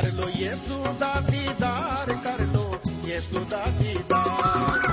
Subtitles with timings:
[0.00, 2.74] ਕਰ ਲੋ ਯੇਸੂ ਦਾ ਦੀਦਾਰ, ਕਰ ਲੋ
[3.06, 4.86] ਯੇਸੂ ਦਾ ਦੀਦਾਰ।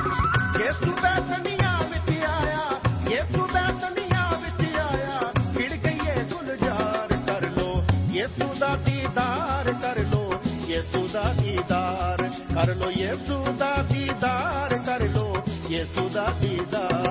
[0.60, 8.76] ਯੇਸੂ ਬੈਤਨੀਆਂ ਵਿੱਚ ਆਇਆ, ਯੇਸੂ ਬੈਤਨੀਆਂ ਵਿੱਚ ਆਇਆ, ਖਿੜ ਗਈਏ ਗੁਲਜ਼ਾਰ ਕਰ ਲੋ। ਯੇਸੂ ਦਾ
[8.86, 10.34] ਦੀਦਾਰ, ਕਰ ਲੋ
[10.68, 15.36] ਯੇਸੂ ਦਾ ਦੀਦਾਰ। ਕਰ ਲੋ ਯੇਸੂ ਦਾ ਦੀਦਾਰ, ਕਰ ਲੋ
[15.70, 17.07] ਯੇਸੂ ਦਾ ਦੀਦਾਰ।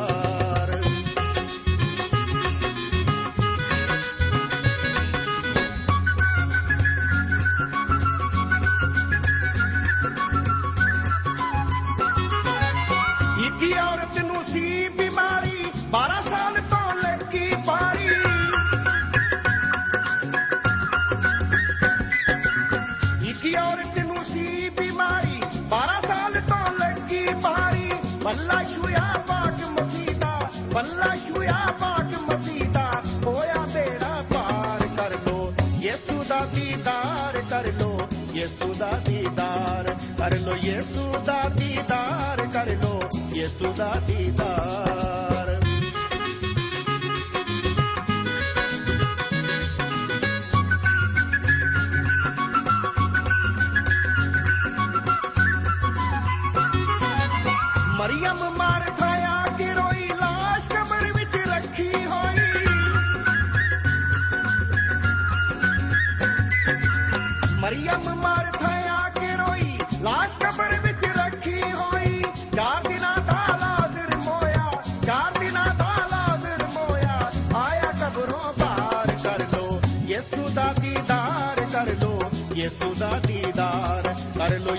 [40.26, 43.00] ਦੀਦਾਰ ਕਰ ਲੋ ਯੇਸੂ ਦਾ ਦੀਦਾਰ ਕਰ ਲੋ
[43.34, 45.54] ਯੇਸੂ ਦਾ ਦੀਦਾਰ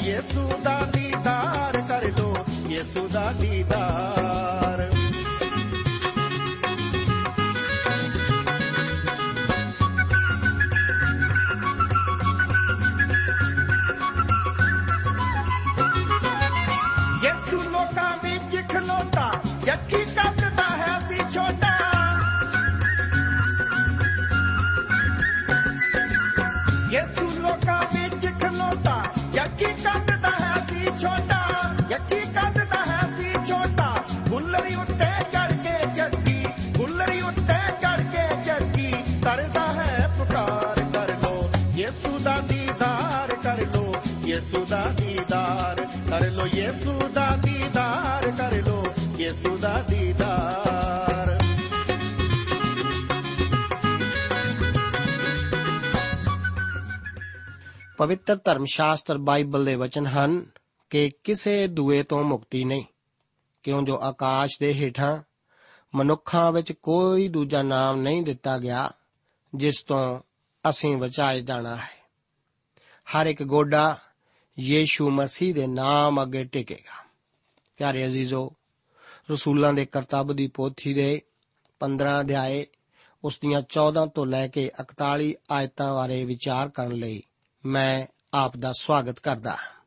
[0.07, 1.99] दारो दा दीदारोका
[18.23, 20.36] में चिखलो था
[46.55, 48.85] ਯੇਸੂ ਦਾ ਦੀਦਾਰ ਕਰ ਲੋ,
[49.17, 51.37] ਯੇਸੂ ਦਾ ਦੀਦਾਰ।
[57.97, 60.45] ਪਵਿੱਤਰ ਧਰਮ ਸ਼ਾਸਤਰ ਬਾਈਬਲ ਦੇ ਵਚਨ ਹਨ
[60.89, 62.83] ਕਿ ਕਿਸੇ ਦੂਏ ਤੋਂ ਮੁਕਤੀ ਨਹੀਂ,
[63.63, 65.17] ਕਿਉਂ ਜੋ ਆਕਾਸ਼ ਦੇ ਹੇਠਾਂ
[65.95, 68.91] ਮਨੁੱਖਾਂ ਵਿੱਚ ਕੋਈ ਦੂਜਾ ਨਾਮ ਨਹੀਂ ਦਿੱਤਾ ਗਿਆ,
[69.55, 70.19] ਜਿਸ ਤੋਂ
[70.69, 71.95] ਅਸੀਂ ਬਚਾਏ ਜਾਣਾ ਹੈ।
[73.07, 73.97] ਹਰ ਇੱਕ ਗੋਡਾ
[74.59, 77.05] ਯੀਸ਼ੂ ਮਸੀਹ ਦੇ ਨਾਮ ਅੱਗੇ ਟਿਕੇਗਾ।
[77.77, 78.53] ਪਿਆਰੇ ਅਜ਼ੀਜ਼ੋ,
[79.31, 81.21] ਰਸੂਲਾਂ ਦੇ ਕਰਤੱਵ ਦੀ ਪੋਥੀ ਦੇ
[81.79, 82.67] 15 ਅਧਿਆਏ,
[83.23, 87.23] ਉਸ ਦੀਆਂ 14 ਤੋਂ ਲੈ ਕੇ 41 ਆਇਤਾਂ ਬਾਰੇ ਵਿਚਾਰ ਕਰਨ ਲਈ
[87.65, 89.83] ਮੈਂ ਆਪ ਦਾ ਸਵਾਗਤ ਕਰਦਾ ਹਾਂ।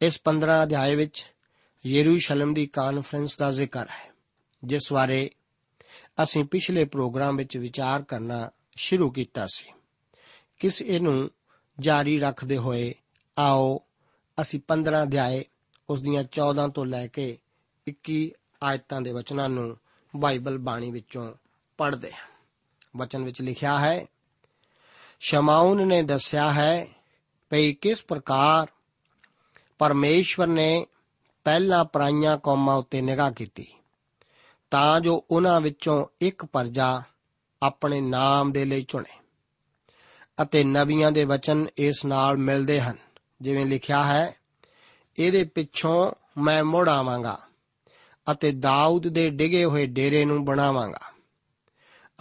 [0.00, 1.30] ਇਸ 15 ਅਧਿਆਏ ਵਿੱਚ
[1.86, 4.12] ਯਰੂਸ਼ਲਮ ਦੀ ਕਾਨਫਰੰਸ ਦਾ ਜ਼ਿਕਰ ਹੈ,
[4.64, 5.30] ਜਿਸ ਬਾਰੇ
[6.22, 9.72] ਅਸੀਂ ਪਿਛਲੇ ਪ੍ਰੋਗਰਾਮ ਵਿੱਚ ਵਿਚਾਰ ਕਰਨਾ ਸ਼ੁਰੂ ਕੀਤਾ ਸੀ।
[10.58, 11.30] ਕਿਸ ਇਹਨੂੰ
[11.80, 12.94] ਜਾਰੀ ਰੱਖਦੇ ਹੋਏ
[13.38, 13.80] ਆਓ,
[14.40, 15.44] ਅਸੀਂ 15 ਅਧਿਆਏ
[15.90, 17.38] ਉਸ ਦੀਆਂ 14 ਤੋਂ ਲੈ ਕੇ
[17.86, 18.30] 21
[18.62, 19.76] ਆਇਤਾਂ ਦੇ ਵਚਨਾਂ ਨੂੰ
[20.16, 21.32] ਬਾਈਬਲ ਬਾਣੀ ਵਿੱਚੋਂ
[21.78, 22.28] ਪੜ੍ਹਦੇ ਹਾਂ।
[22.96, 24.06] ਵਚਨ ਵਿੱਚ ਲਿਖਿਆ ਹੈ
[25.20, 26.86] ਸ਼ਮਾਉਨ ਨੇ ਦੱਸਿਆ ਹੈ
[27.50, 28.66] ਭਈ ਕਿਸ ਪ੍ਰਕਾਰ
[29.78, 30.86] ਪਰਮੇਸ਼ਵਰ ਨੇ
[31.44, 33.66] ਪਹਿਲਾਂ ਪਰਾਈਆਂ ਕੌਮਾਂ ਉੱਤੇ ਨਿਗਾਹ ਕੀਤੀ,
[34.70, 37.02] ਤਾਂ ਜੋ ਉਹਨਾਂ ਵਿੱਚੋਂ ਇੱਕ ਪਰਜਾ
[37.62, 39.18] ਆਪਣੇ ਨਾਮ ਦੇ ਲਈ ਚੁਣੇ
[40.42, 42.96] ਅਤੇ ਨਬੀਆਂ ਦੇ ਵਚਨ ਇਸ ਨਾਲ ਮਿਲਦੇ ਹਨ।
[43.42, 44.34] ਜਿਵੇਂ ਲਿਖਿਆ ਹੈ,
[45.18, 47.38] ਇਹਦੇ ਪਿੱਛੋਂ ਮੈਂ ਮੁੜ ਆਵਾਂਗਾ
[48.32, 51.12] ਅਤੇ ਦਾਊਦ ਦੇ ਡਿਗੇ ਹੋਏ ਡੇਰੇ ਨੂੰ ਬਣਾਵਾਂਗਾ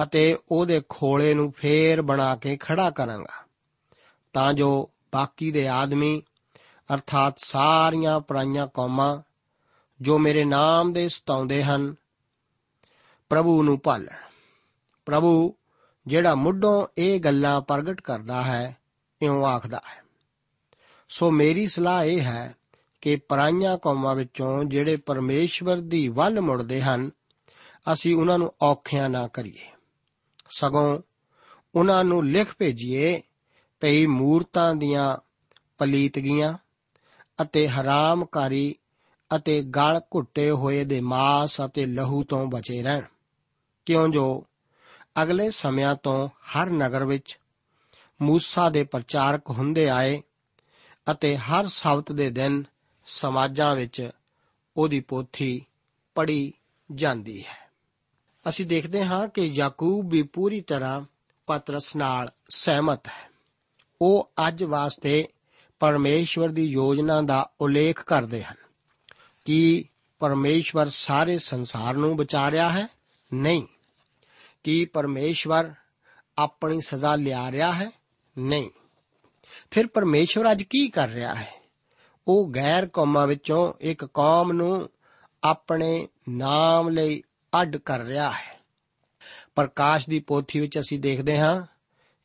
[0.03, 3.45] ਅਤੇ ਉਹਦੇ ਖੋਲੇ ਨੂੰ ਫੇਰ ਬਣਾ ਕੇ ਖੜਾ ਕਰਾਂਗਾ।
[4.33, 6.23] ਤਾਂ ਜੋ ਬਾਕੀ ਦੇ ਆਦਮੀ,
[6.93, 9.21] ਅਰਥਾਤ ਸਾਰੀਆਂ ਪਰਾਈਆਂ ਕੌਮਾਂ,
[10.01, 11.95] ਜੋ ਮੇਰੇ ਨਾਮ ਦੇ ਸਤਾਉਂਦੇ ਹਨ,
[13.29, 14.15] ਪ੍ਰਭੂ ਨੂੰ ਭਾਲਣ
[15.05, 15.55] ਪ੍ਰਭੂ,
[16.07, 18.77] ਜਿਹੜਾ ਮੁੱਢੋਂ ਇਹ ਗੱਲਾਂ ਪ੍ਰਗਟ ਕਰਦਾ ਹੈ,
[19.21, 20.00] ਇਉਂ ਆਖਦਾ ਹੈ।
[21.11, 22.55] ਸੋ ਮੇਰੀ ਸਲਾਹ ਇਹ ਹੈ
[23.01, 27.11] ਕਿ ਪਰਾਈਆਂ ਕੌਮਾਂ ਵਿੱਚੋਂ ਜਿਹੜੇ ਪਰਮੇਸ਼ਵਰ ਦੀ ਵੱਲ ਮੁੜਦੇ ਹਨ,
[27.93, 29.71] ਅਸੀਂ ਉਹਨਾਂ ਨੂੰ ਔਖਿਆਂ ਨਾ ਕਰੀਏ।
[30.49, 30.99] ਸਗੋਂ
[31.75, 33.21] ਉਹਨਾਂ ਨੂੰ ਲਿਖ ਭੇਜੀਏ
[33.79, 35.17] ਭਈ ਮੂਰਤਾਂ ਦੀਆਂ
[35.77, 36.53] ਪਲੀਤਗੀਆਂ
[37.41, 38.75] ਅਤੇ ਹਰਾਮਕਾਰੀ
[39.35, 43.01] ਅਤੇ ਗਲ ਘੁੱਟੇ ਹੋਏ ਦੇ ਮਾਸ ਅਤੇ ਲਹੂ ਤੋਂ ਬਚੇ ਰਹਿਣ।
[43.85, 44.45] ਕਿਉਂ ਜੋ
[45.23, 47.39] ਅਗਲੇ ਸਮਿਆਂ ਤੋਂ ਹਰ ਨਗਰ ਵਿੱਚ
[48.21, 50.21] ਮੂਸਾ ਦੇ ਪ੍ਰਚਾਰਕ ਹੁੰਦੇ ਆਏ
[51.11, 52.63] ਅਤੇ ਹਰ ਸਬਤ ਦੇ ਦਿਨ
[53.05, 54.09] ਸਮਾਜਾਂ ਵਿੱਚ
[54.77, 55.65] ਉਹਦੀ ਪੋਥੀ
[56.15, 56.53] ਪੜੀ
[56.91, 57.71] ਜਾਂਦੀ ਹੈ।
[58.49, 61.01] ਅਸੀਂ ਦੇਖਦੇ ਹਾਂ ਕਿ ਯਾਕੂਬ ਵੀ ਪੂਰੀ ਤਰ੍ਹਾਂ
[61.47, 63.29] ਪਤਰਸ ਨਾਲ ਸਹਿਮਤ ਹੈ।
[64.01, 65.27] ਉਹ ਅੱਜ ਵਾਸਤੇ
[65.79, 68.55] ਪਰਮੇਸ਼ਵਰ ਦੀ ਯੋਜਨਾ ਦਾ ਉਲੇਖ ਕਰਦੇ ਹਨ
[69.45, 69.85] ਕਿ
[70.19, 72.87] ਪਰਮੇਸ਼ਵਰ ਸਾਰੇ ਸੰਸਾਰ ਨੂੰ ਬਚਾ ਰਿਹਾ ਹੈ,
[73.33, 73.63] ਨਹੀਂ।
[74.63, 75.73] ਕਿ ਪਰਮੇਸ਼ਵਰ
[76.37, 77.91] ਆਪਣੀ ਸਜ਼ਾ ਲਿਆ ਰਿਹਾ ਹੈ,
[78.37, 78.69] ਨਹੀਂ।
[79.71, 81.53] ਫਿਰ ਪਰਮੇਸ਼ਵਰ ਅੱਜ ਕੀ ਕਰ ਰਿਹਾ ਹੈ?
[82.27, 84.89] ਉਹ ਗੈਰ ਕੌਮਾਂ ਵਿੱਚੋਂ ਇੱਕ ਕੌਮ ਨੂੰ
[85.43, 87.23] ਆਪਣੇ ਨਾਮ ਲਈ
[87.61, 88.59] ਅੱਡ ਕਰ ਰਿਹਾ ਹੈ।
[89.55, 91.65] ਪ੍ਰਕਾਸ਼ ਦੀ ਪੋਥੀ ਵਿੱਚ ਅਸੀਂ ਦੇਖਦੇ ਹਾਂ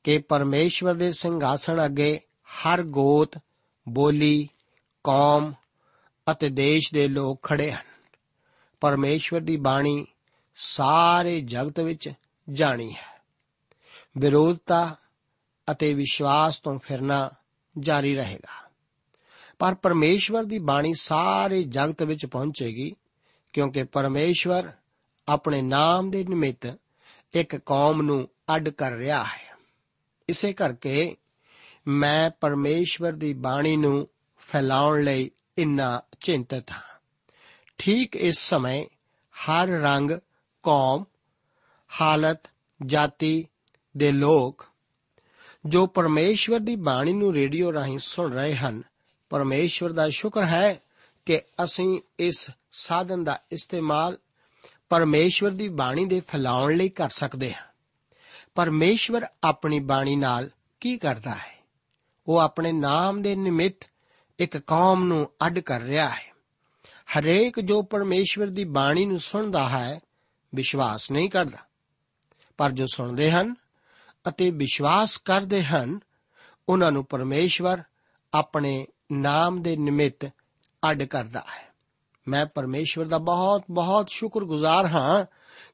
[0.04, 3.38] ਕਿ ਪਰਮੇਸ਼ਵਰ ਦੇ ਸਿੰਘਾਸਣ ਅੱਗੇ ਹਰ ਗੋਤ,
[3.88, 4.48] ਬੋਲੀ,
[5.04, 5.52] ਕੌਮ
[6.30, 7.86] ਅਤੇ ਦੇਸ਼ ਦੇ ਲੋਕ ਖੜੇ ਹਨ।
[8.80, 10.06] ਪਰਮੇਸ਼ਵਰ ਦੀ ਬਾਣੀ
[10.56, 12.12] ਸਾਰੇ ਜਗਤ ਵਿੱਚ
[12.50, 13.22] ਜਾਣੀ ਹੈ।
[14.18, 14.96] ਵਿਰੋਧਤਾ
[15.70, 17.30] ਅਤੇ ਵਿਸ਼ਵਾਸ ਤੋਂ ਫਿਰਨਾ
[17.78, 18.70] ਜਾਰੀ ਰਹੇਗਾ।
[19.58, 22.96] ਪਰ ਪਰਮੇਸ਼ਵਰ ਦੀ ਬਾਣੀ ਸਾਰੇ ਜਗਤ ਵਿੱਚ ਪਹੁੰਚੇਗੀ,
[23.52, 24.72] ਕਿਉਂਕਿ ਪਰਮੇਸ਼ਵਰ
[25.28, 26.78] ਆਪਣੇ ਨਾਮ ਦੇ ਨਿਮਿਤ
[27.34, 29.56] ਇੱਕ ਕੌਮ ਨੂੰ ਅੱਡ ਕਰ ਰਿਹਾ ਹੈ।
[30.28, 31.16] ਇਸੇ ਕਰਕੇ
[31.88, 34.08] ਮੈਂ ਪਰਮੇਸ਼ਵਰ ਦੀ ਬਾਣੀ ਨੂੰ
[34.38, 36.98] ਫੈਲਾਉਣ ਲਈ ਇੰਨਾ ਚਿੰਤਤ ਹਾਂ।
[37.78, 38.86] ਠੀਕ ਇਸ ਸਮੇਂ
[39.34, 40.10] ਹਰ ਰੰਗ,
[40.62, 41.04] ਕੌਮ,
[42.00, 42.40] ਹਾਲਤ,
[42.86, 43.46] ਜਾਤੀ
[43.96, 44.66] ਦੇ ਲੋਕ
[45.66, 48.82] ਜੋ ਪਰਮੇਸ਼ਵਰ ਦੀ ਬਾਣੀ ਨੂੰ ਰੇਡੀਓ ਰਾਹੀਂ ਸੁਣ ਰਹੇ ਹਨ।
[49.30, 50.80] ਪਰਮੇਸ਼ਵਰ ਦਾ ਸ਼ੁਕਰ ਹੈ
[51.26, 54.18] ਕਿ ਅਸੀਂ ਇਸ ਸਾਧਨ ਦਾ ਇਸਤੇਮਾਲ
[54.88, 57.62] ਪਰਮੇਸ਼ਵਰ ਦੀ ਬਾਣੀ ਦੇ ਫੈਲਾਉਣ ਲਈ ਕਰ ਸਕਦੇ ਹਾਂ।
[58.54, 61.64] ਪਰਮੇਸ਼ਵਰ ਆਪਣੀ ਬਾਣੀ ਨਾਲ ਕੀ ਕਰਦਾ ਹੈ?
[62.26, 63.76] ਉਹ ਆਪਣੇ ਨਾਮ ਦੇ ਨਿਮਿਤ
[64.38, 66.34] ਇੱਕ ਕੌਮ ਨੂੰ ਅੱਡ ਕਰ ਰਿਹਾ ਹੈ।
[67.18, 70.00] ਹਰੇਕ ਜੋ ਪਰਮੇਸ਼ਵਰ ਦੀ ਬਾਣੀ ਨੂੰ ਸੁਣਦਾ ਹੈ,
[70.54, 71.58] ਵਿਸ਼ਵਾਸ ਨਹੀਂ ਕਰਦਾ।
[72.56, 73.54] ਪਰ ਜੋ ਸੁਣਦੇ ਹਨ
[74.28, 76.00] ਅਤੇ ਵਿਸ਼ਵਾਸ ਕਰਦੇ ਹਨ,
[76.68, 77.82] ਉਹਨਾਂ ਨੂੰ ਪਰਮੇਸ਼ਵਰ
[78.34, 80.26] ਆਪਣੇ ਨਾਮ ਦੇ ਨਿਮਿਤ
[80.90, 81.66] ਅੱਡ ਕਰਦਾ ਹੈ।
[82.28, 85.24] ਮੈਂ ਪਰਮੇਸ਼ਵਰ ਦਾ ਬਹੁਤ ਬਹੁਤ ਸ਼ੁਕਰਗੁਜ਼ਾਰ ਹਾਂ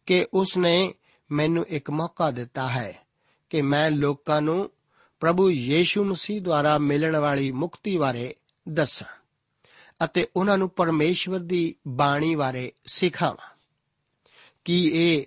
[0.06, 0.94] ਕਿ ਉਸ ਨੇ
[1.32, 2.98] ਮੈਨੂੰ ਇੱਕ ਮੌਕਾ ਦਿੱਤਾ ਹੈ
[3.50, 4.70] ਕਿ ਮੈਂ ਲੋਕਾਂ ਨੂੰ
[5.20, 8.34] ਪ੍ਰਭੂ ਯੀਸ਼ੂ ਮਸੀਹ ਦੁਆਰਾ ਮਿਲਣ ਵਾਲੀ ਮੁਕਤੀ ਬਾਰੇ
[8.68, 9.22] ਦੱਸਾਂ
[10.04, 13.50] ਅਤੇ ਉਹਨਾਂ ਨੂੰ ਪਰਮੇਸ਼ਵਰ ਦੀ ਬਾਣੀ ਬਾਰੇ ਸਿਖਾਵਾਂ।
[14.64, 15.24] ਕਿ ਇਹ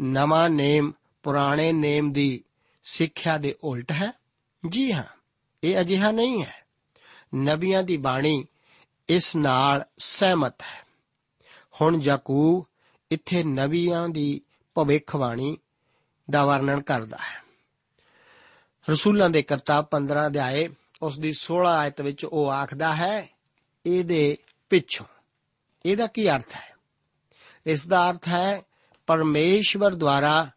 [0.00, 2.44] ਨਵਾਂ ਨੇਮ, ਪੁਰਾਣੇ ਨੇਮ ਦੀ
[2.82, 4.12] ਸਿੱਖਿਆ ਦੇ ਉਲਟ ਹੈ?
[4.68, 5.04] ਜੀ ਹਾਂ,
[5.64, 6.66] ਇਹ ਅਜਿਹਾ ਨਹੀਂ ਹੈ।
[7.34, 8.46] ਨਬੀਆਂ ਦੀ ਬਾਣੀ
[9.08, 10.86] ਇਸ ਨਾਲ ਸਹਿਮਤ ਹੈ।
[11.80, 12.66] ਹੁਣ ਯਾਕੂਬ
[13.10, 14.40] ਇੱਥੇ ਨਬੀਆਂ ਦੀ
[14.74, 15.58] ਭਵਿੱਖਬਾਣੀ
[16.30, 17.44] ਦਾ ਵਰਣਨ ਕਰਦਾ ਹੈ।
[18.90, 20.68] ਰਸੂਲਾਂ ਦੇ ਕਰਤਾ 15 ਅਧਿਆਏ
[21.02, 23.28] ਉਸ ਦੀ 16 ਆਇਤ ਵਿੱਚ ਉਹ ਆਖਦਾ ਹੈ,
[23.86, 24.38] ਇਹਦੇ
[24.70, 25.06] ਪਿੱਛੋਂ।
[25.86, 26.76] ਇਹਦਾ ਕੀ ਅਰਥ ਹੈ?
[27.66, 28.62] ਇਸ ਦਾ ਅਰਥ ਹੈ,
[29.06, 30.50] ਪਰਮੇਸ਼ਵਰ ਦੁਆਰਾ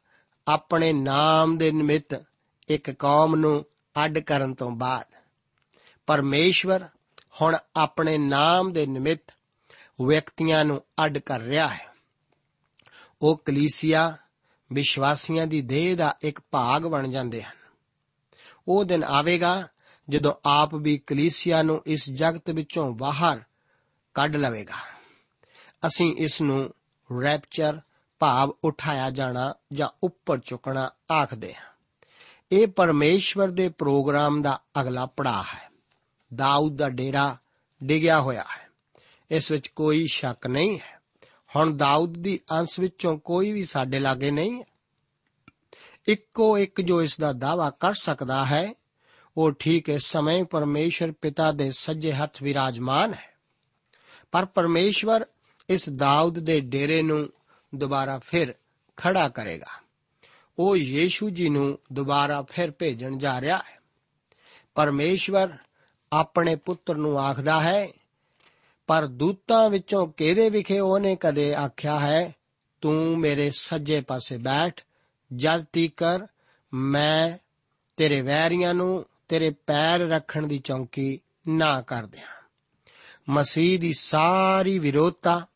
[0.48, 2.26] ਆਪਣੇ ਨਾਮ ਦੇ ਨਿਮਿਤ
[2.70, 3.66] ਇੱਕ ਕੌਮ ਨੂੰ
[4.06, 5.14] ਅੱਡ ਕਰਨ ਤੋਂ ਬਾਅਦ।
[6.06, 6.88] ਪਰਮੇਸ਼ਵਰ
[7.42, 9.24] ਹੁਣ ਆਪਣੇ ਨਾਮ ਦੇ ਨਿਮਿਤ
[10.08, 11.88] ਵਿਅਕਤੀਆਂ ਨੂੰ ਅੱਡ ਕਰ ਰਿਹਾ ਹੈ।
[13.22, 14.18] ਉਹ ਕਲੀਸਿਆ
[14.74, 17.58] ਵਿਸ਼ਵਾਸੀਆਂ ਦੀ ਦੇਹ ਦਾ ਇੱਕ ਭਾਗ ਬਣ ਜਾਂਦੇ ਹਨ।
[18.68, 19.68] ਉਹ ਦਿਨ ਆਵੇਗਾ
[20.10, 23.42] ਜਦੋਂ ਆਪ ਵੀ ਕਲੀਸਿਆ ਨੂੰ ਇਸ ਜਗਤ ਵਿੱਚੋਂ ਬਾਹਰ
[24.14, 24.76] ਕੱਢ ਲਵੇਗਾ।
[25.88, 26.74] ਅਸੀਂ ਇਸ ਨੂੰ
[27.22, 27.82] ਰੈਪਚਰ
[28.24, 31.66] ਭਾਵ ਉਠਾਇਆ ਜਾਣਾ ਜਾਂ ਉੱਪਰ ਚੁੱਕਣਾ ਆਖਦੇ ਹਾਂ।
[32.52, 35.72] ਇਹ ਪਰਮੇਸ਼ਵਰ ਦੇ ਪ੍ਰੋਗਰਾਮ ਦਾ ਅਗਲਾ ਪੜਾਅ ਹੈ।
[36.36, 37.38] ਦਾਊਦ ਦਾ ਡੇਰਾ
[37.84, 38.70] ਡਿਗਿਆ ਹੋਇਆ ਹੈ।
[39.32, 41.02] ਇਸ ਵਿੱਚ ਕੋਈ ਸ਼ੱਕ ਨਹੀਂ ਹੈ।
[41.56, 44.66] ਹੁਣ ਦਾਊਦ ਦੀ ਅੰਸ਼ ਵਿੱਚੋਂ ਕੋਈ ਵੀ ਸਾਡੇ ਲਾਗੇ ਨਹੀਂ ਹੈ।
[46.08, 48.74] ਇੱਕੋ ਇੱਕ ਜੋ ਇਸ ਦਾ ਦਾਵਾ ਕਰ ਸਕਦਾ ਹੈ,
[49.38, 53.34] ਉਹ ਠੀਕ ਹੈ ਸਮੇਂ ਪਰਮੇਸ਼ਰ ਪਿਤਾ ਦੇ ਸੱਜੇ ਹੱਥ ਵਿਰਾਜਮਾਨ ਹੈ।
[54.32, 55.26] ਪਰ ਪਰਮੇਸ਼ਵਰ
[55.70, 57.30] ਇਸ ਦਾਊਦ ਦੇ ਡੇਰੇ ਨੂੰ
[57.76, 58.56] ਦੁਬਾਰਾ ਫਿਰ
[58.98, 59.84] ਖੜਾ ਕਰੇਗਾ।
[60.60, 63.82] ਉਹ ਯੀਸ਼ੂ ਜੀ ਨੂੰ ਦੁਬਾਰਾ ਫਿਰ ਭੇਜਣ ਜਾ ਰਿਹਾ ਹੈ।
[64.76, 65.58] ਪਰਮੇਸ਼ਵਰ
[66.14, 67.90] ਆਪਣੇ ਪੁੱਤਰ ਨੂੰ ਆਖਦਾ ਹੈ,
[68.88, 72.36] ਪਰ ਦੂਤਾਂ ਵਿੱਚੋਂ ਕਿਹਦੇ ਵਿਖੇ ਉਹਨੇ ਕਦੇ ਆਖਿਆ ਹੈ,
[72.82, 74.82] ਤੂੰ ਮੇਰੇ ਸੱਜੇ ਪਾਸੇ ਬੈਠ,
[75.36, 76.28] ਜਦ ਤੀਕਰ
[76.74, 77.38] ਮੈਂ
[77.98, 82.44] ਤੇਰੇ ਵੈਰੀਆਂ ਨੂੰ ਤੇਰੇ ਪੈਰ ਰੱਖਣ ਦੀ ਚੌਂਕੀ ਨਾ ਕਰ ਦਿਆਂ।
[83.30, 85.48] ਮਸੀਹ ਦੀ ਸਾਰੀ ਵਿਰੋਧਤਾ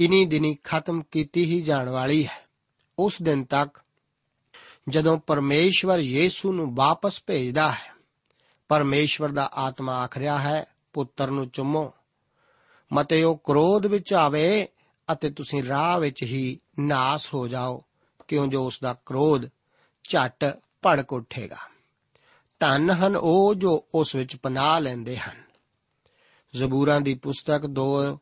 [0.00, 2.46] ਇਨੀ ਦਿਨੀ ਖਤਮ ਕੀਤੀ ਹੀ ਜਾਣ ਵਾਲੀ ਹੈ।
[2.98, 3.78] ਉਸ ਦਿਨ ਤੱਕ
[4.88, 7.94] ਜਦੋਂ ਪਰਮੇਸ਼ਵਰ ਯੀਸੂ ਨੂੰ ਵਾਪਸ ਭੇਜਦਾ ਹੈ,
[8.68, 11.92] ਪਰਮੇਸ਼ਵਰ ਦਾ ਆਤਮਾ ਆਖ ਰਿਹਾ ਹੈ, ਪੁੱਤਰ ਨੂੰ ਚੁੰਮੋ।
[12.92, 14.68] ਮਤੇ ਉਹ ਕ੍ਰੋਧ ਵਿੱਚ ਆਵੇ
[15.12, 17.84] ਅਤੇ ਤੁਸੀਂ ਰਾਹ ਵਿੱਚ ਹੀ ਨਾਸ ਹੋ ਜਾਓ,
[18.28, 19.46] ਕਿਉਂ ਜੋ ਉਸ ਦਾ ਕ੍ਰੋਧ
[20.04, 21.56] ਝਟ ਭੜਕ ਉੱਠੇਗਾ।
[22.60, 25.42] ਧੰਨ ਹਨ ਉਹ ਜੋ ਉਸ ਵਿੱਚ ਪਨਾਹ ਲੈਂਦੇ ਹਨ।
[26.52, 28.18] ਜ਼ਬੂਰਾਂ ਦੀ ਪੁਸਤਕ 2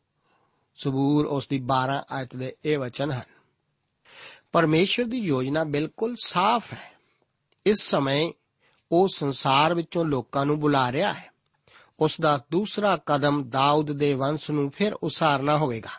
[0.83, 3.39] ਜ਼ਬੂਰ ਉਸ ਦੀ 12 ਆਇਤ ਦੇ ਇਹ ਵਚਨ ਹਨ।
[4.51, 6.91] ਪਰਮੇਸ਼ਰ ਦੀ ਯੋਜਨਾ ਬਿਲਕੁਲ ਸਾਫ਼ ਹੈ।
[7.65, 8.33] ਇਸ ਸਮੇਂ
[8.91, 11.31] ਉਹ ਸੰਸਾਰ ਵਿੱਚੋਂ ਲੋਕਾਂ ਨੂੰ ਬੁਲਾ ਰਿਹਾ ਹੈ।
[11.99, 15.89] ਉਸ ਦਾ ਦੂਸਰਾ ਕਦਮ ਦਾਊਦ ਦੇ ਵੰਸ਼ ਨੂੰ ਫਿਰ ਉਸਾਰਨਾ ਹੋਵੇਗਾ।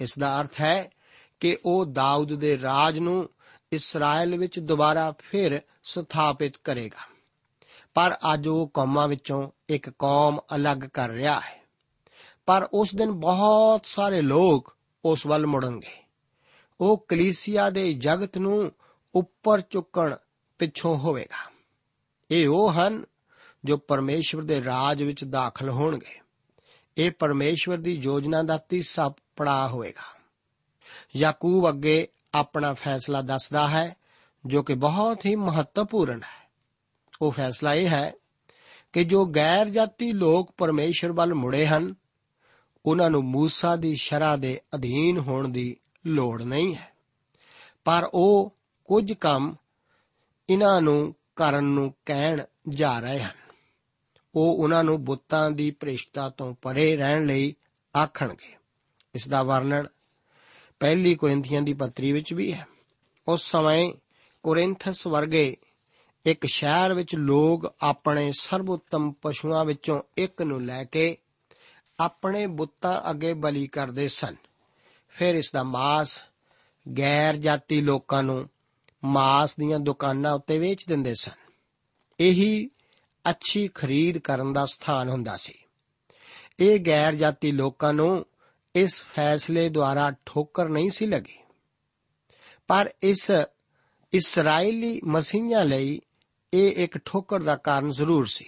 [0.00, 0.90] ਇਸ ਦਾ ਅਰਥ ਹੈ
[1.40, 3.30] ਕਿ ਉਹ ਦਾਊਦ ਦੇ ਰਾਜ ਨੂੰ
[3.72, 7.12] ਇਸਰਾਇਲ ਵਿੱਚ ਦੁਬਾਰਾ ਫਿਰ ਸਥਾਪਿਤ ਕਰੇਗਾ।
[7.94, 11.61] ਪਰ ਅੱਜ ਉਹ ਕੌਮਾਂ ਵਿੱਚੋਂ ਇੱਕ ਕੌਮ ਅਲੱਗ ਕਰ ਰਿਹਾ ਹੈ।
[12.46, 16.02] ਪਰ ਉਸ ਦਿਨ ਬਹੁਤ ਸਾਰੇ ਲੋਕ ਉਸ ਵੱਲ ਮੁੜਨਗੇ।
[16.80, 18.72] ਉਹ ਕਲੀਸਿਆ ਦੇ ਜਗਤ ਨੂੰ
[19.14, 20.14] ਉੱਪਰ ਚੁੱਕਣ
[20.58, 21.52] ਪਿੱਛੋਂ ਹੋਵੇਗਾ।
[22.30, 23.04] ਇਹ ਉਹ ਹਨ
[23.64, 26.20] ਜੋ ਪਰਮੇਸ਼ਵਰ ਦੇ ਰਾਜ ਵਿੱਚ ਦਾਖਲ ਹੋਣਗੇ।
[26.98, 30.20] ਇਹ ਪਰਮੇਸ਼ਵਰ ਦੀ ਯੋਜਨਾ ਦਾ ਤੀਸਰਾ ਪੜਾਅ ਹੋਵੇਗਾ।
[31.16, 33.96] ਯਾਕੂਬ ਅੱਗੇ ਆਪਣਾ ਫੈਸਲਾ ਦੱਸਦਾ ਹੈ,
[34.46, 36.50] ਜੋ ਕਿ ਬਹੁਤ ਹੀ ਮਹੱਤਵਪੂਰਨ ਹੈ।
[37.22, 38.12] ਉਹ ਫੈਸਲਾ ਇਹ ਹੈ
[38.92, 41.94] ਕਿ ਜੋ ਗੈਰ ਜਾਤੀ ਲੋਕ ਪਰਮੇਸ਼ਰ ਵੱਲ ਮੁੜੇ ਹਨ
[42.86, 46.92] ਉਹਨਾਂ ਨੂੰ ਮੂਸਾ ਦੀ ਸ਼ਰਾ ਦੇ ਅਧੀਨ ਹੋਣ ਦੀ ਲੋੜ ਨਹੀਂ ਹੈ।
[47.84, 49.54] ਪਰ ਉਹ ਕੁਝ ਕੰਮ
[50.50, 53.42] ਇਹਨਾਂ ਨੂੰ ਕਰਨ ਨੂੰ ਕਹਿਣ ਜਾ ਰਹੇ ਹਨ।
[54.34, 57.54] ਉਹ ਉਹਨਾਂ ਨੂੰ ਬੁੱਤਾਂ ਦੀ ਭ੍ਰਿਸ਼ਟਤਾ ਤੋਂ ਪਰੇ ਰਹਿਣ ਲਈ
[57.96, 58.56] ਆਖਣਗੇ।
[59.14, 59.86] ਇਸ ਦਾ ਵਰਣਨ
[60.80, 62.66] ਪਹਿਲੀ ਕੋਰਿੰਥੀਆਂ ਦੀ ਪੱਤਰੀ ਵਿੱਚ ਵੀ ਹੈ।
[63.28, 63.92] ਉਸ ਸਮੇਂ
[64.42, 65.56] ਕੋਰਿੰਥਸ ਵਰਗੇ
[66.26, 71.16] ਇੱਕ ਸ਼ਹਿਰ ਵਿੱਚ ਲੋਕ ਆਪਣੇ ਸਰਵਉੱਤਮ ਪਸ਼ੂਆਂ ਵਿੱਚੋਂ ਇੱਕ ਨੂੰ ਲੈ ਕੇ
[72.04, 74.36] ਆਪਣੇ ਬੁੱਤਾਂ ਅੱਗੇ ਬਲੀ ਕਰਦੇ ਸਨ।
[75.08, 76.22] ਫਿਰ ਇਸ ਦਾ ਮਾਸ
[76.98, 78.48] ਗੈਰ ਜਾਤੀ ਲੋਕਾਂ ਨੂੰ
[79.04, 81.50] ਮਾਸ ਦੀਆਂ ਦੁਕਾਨਾਂ ਉੱਤੇ ਵੇਚ ਦਿੰਦੇ ਸਨ।
[82.20, 82.70] ਇਹੀ
[83.30, 85.54] ਅੱਛੀ ਖਰੀਦ ਕਰਨ ਦਾ ਸਥਾਨ ਹੁੰਦਾ ਸੀ।
[86.60, 88.26] ਇਹ ਗੈਰ ਜਾਤੀ ਲੋਕਾਂ ਨੂੰ
[88.76, 91.38] ਇਸ ਫੈਸਲੇ ਦੁਆਰਾ ਠੋਕਰ ਨਹੀਂ ਸੀ ਲੱਗੀ।
[92.68, 93.30] ਪਰ ਇਸ
[94.12, 96.00] ਇਸرائیਲੀ ਮਸੀਹਾਂ ਲਈ
[96.54, 98.46] ਇਹ ਇੱਕ ਠੋਕਰ ਦਾ ਕਾਰਨ ਜ਼ਰੂਰ ਸੀ।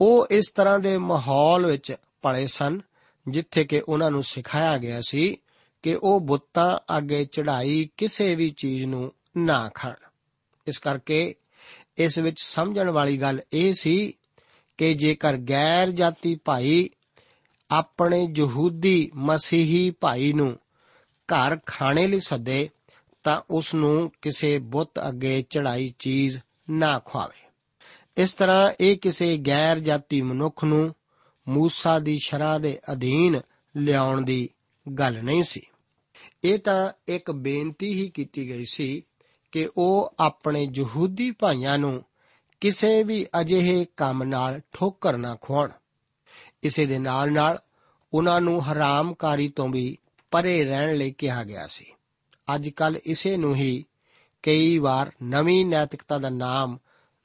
[0.00, 2.80] ਉਹ ਇਸ ਤਰ੍ਹਾਂ ਦੇ ਮਾਹੌਲ ਵਿੱਚ ਪਲੇ ਸਨ,
[3.28, 5.36] ਜਿੱਥੇ ਕਿ ਉਹਨਾਂ ਨੂੰ ਸਿਖਾਇਆ ਗਿਆ ਸੀ
[5.82, 9.94] ਕਿ ਉਹ ਬੁੱਤਾਂ ਅੱਗੇ ਚੜਾਈ ਕਿਸੇ ਵੀ ਚੀਜ਼ ਨੂੰ ਨਾ ਖਾਣ।
[10.66, 11.34] ਇਸ ਕਰਕੇ
[11.98, 14.14] ਇਸ ਵਿੱਚ ਸਮਝਣ ਵਾਲੀ ਗੱਲ ਇਹ ਸੀ
[14.78, 16.90] ਕਿ ਜੇਕਰ ਗੈਰ ਜਾਤੀ ਭਾਈ
[17.70, 20.52] ਆਪਣੇ ਯਹੂਦੀ ਮਸੀਹੀ ਭਾਈ ਨੂੰ
[21.28, 22.68] ਘਰ ਖਾਣੇ ਲਈ ਸੱਦੇ,
[23.22, 26.38] ਤਾਂ ਉਸ ਨੂੰ ਕਿਸੇ ਬੁੱਤ ਅੱਗੇ ਚੜਾਈ ਚੀਜ਼
[26.70, 27.42] ਨਾ ਖਵਾਵੇ
[28.16, 30.94] ਇਸ ਤਰ੍ਹਾਂ ਇਹ ਕਿਸੇ ਗੈਰ ਜਾਤੀ ਮਨੁੱਖ ਨੂੰ
[31.48, 33.40] ਮੂਸਾ ਦੀ ਸ਼ਰਾ ਦੇ ਅਧੀਨ
[33.76, 34.50] ਲਿਆਉਣ ਦੀ
[34.98, 35.62] ਗੱਲ ਨਹੀਂ ਸੀ।
[36.44, 39.02] ਇਹ ਤਾਂ ਇੱਕ ਬੇਨਤੀ ਹੀ ਕੀਤੀ ਗਈ ਸੀ
[39.52, 42.04] ਕਿ ਉਹ ਆਪਣੇ ਯਹੂਦੀ ਭਾਈਆਂ ਨੂੰ
[42.60, 45.70] ਕਿਸੇ ਵੀ ਅਜਿਹੇ ਕੰਮ ਨਾਲ ਠੋਕਰ ਨਾ ਖਵਾਉਣ
[46.62, 47.58] ਇਸੇ ਦੇ ਨਾਲ ਨਾਲ
[48.14, 49.98] ਉਹਨਾਂ ਨੂੰ ਹਰਾਮਕਾਰੀ ਤੋਂ ਵੀ
[50.30, 51.92] ਪਰੇ ਰਹਿਣ ਲਈ ਕਿਹਾ ਗਿਆ ਸੀ।
[52.54, 53.84] ਅੱਜ ਕੱਲ ਇਸੇ ਨੂੰ ਹੀ
[54.42, 56.78] ਕਈ ਵਾਰ ਨਵੀਂ ਨੈਤਿਕਤਾ ਦਾ ਨਾਮ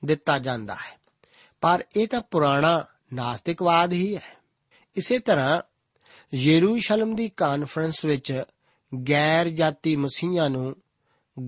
[0.06, 1.00] ਦਿੱਤਾ ਜਾਂਦਾ ਹੈ।
[1.62, 4.38] ਪਰ ਇਹ ਤਾਂ ਪੁਰਾਣਾ ਨਾਸਤਿਕਵਾਦ ਹੀ ਹੈ।
[4.96, 5.62] ਇਸੇ ਤਰ੍ਹਾਂ
[6.34, 8.44] ਯਰੂਸ਼ਲਮ ਦੀ ਕਾਨਫਰੰਸ ਵਿੱਚ
[9.10, 10.76] ਗੈਰ ਜਾਤੀ ਮਸੀਹਾਂ ਨੂੰ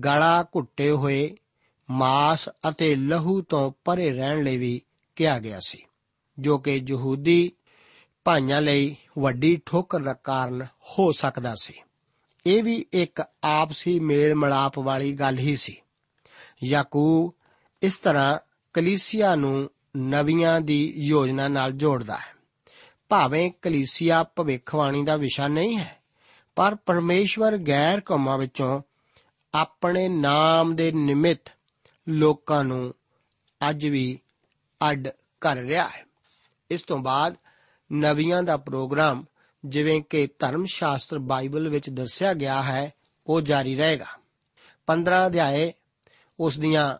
[0.04, 1.36] ਗਲਾ ਘੁੱਟੇ ਹੋਏ
[1.90, 4.82] ਮਾਸ ਅਤੇ ਲਹੂ ਤੋਂ ਪਰੇ ਰਹਿਣ ਲਈ ਵੀ
[5.16, 5.84] ਕਿਹਾ ਗਿਆ ਸੀ,
[6.38, 7.52] ਜੋ ਕਿ ਯਹੂਦੀ
[8.24, 11.74] ਭਾਈਆਂ ਲਈ ਵੱਡੀ ਠੋਕਰ ਦਾ ਕਾਰਨ ਹੋ ਸਕਦਾ ਸੀ।
[12.46, 15.76] ਇਹ ਵੀ ਇੱਕ ਆਪਸੀ ਮੇਲ ਮਲਾਪ ਵਾਲੀ ਗੱਲ ਹੀ ਸੀ।
[16.64, 17.34] ਯਾਕੂਬ
[17.82, 18.38] ਇਸ ਤਰ੍ਹਾਂ
[18.72, 22.34] ਕਲੀਸਿਆ ਨੂੰ ਨਵੀਆਂ ਦੀ ਯੋਜਨਾ ਨਾਲ ਜੋੜਦਾ ਹੈ।
[23.08, 25.98] ਭਾਵੇਂ ਕਲੀਸਿਆ ਭਵਿੱਖਬਾਣੀ ਦਾ ਵਿਸ਼ਾ ਨਹੀਂ ਹੈ,
[26.56, 28.82] ਪਰ ਪਰਮੇਸ਼ਵਰ ਗੈਰ ਕੌਮਾਂ ਵਿੱਚੋਂ
[29.54, 31.52] ਆਪਣੇ ਨਾਮ ਦੇ ਨਿਮਿਤ
[32.08, 32.94] ਲੋਕਾਂ ਨੂੰ
[33.70, 34.18] ਅੱਜ ਵੀ
[34.90, 35.08] ਅੱਡ
[35.40, 36.04] ਕਰ ਰਿਹਾ ਹੈ।
[36.70, 37.36] ਇਸ ਤੋਂ ਬਾਅਦ
[37.92, 39.24] ਨਵੀਆਂ ਦਾ ਪ੍ਰੋਗਰਾਮ,
[39.64, 42.92] ਜਿਵੇਂ ਕਿ ਧਰਮ ਸ਼ਾਸਤਰ ਬਾਈਬਲ ਵਿੱਚ ਦੱਸਿਆ ਗਿਆ ਹੈ,
[43.26, 44.06] ਉਹ ਜਾਰੀ ਰਹੇਗਾ।
[44.86, 45.72] 15 ਅਧਿਆਏ
[46.40, 46.98] ਉਸ ਦੀਆਂ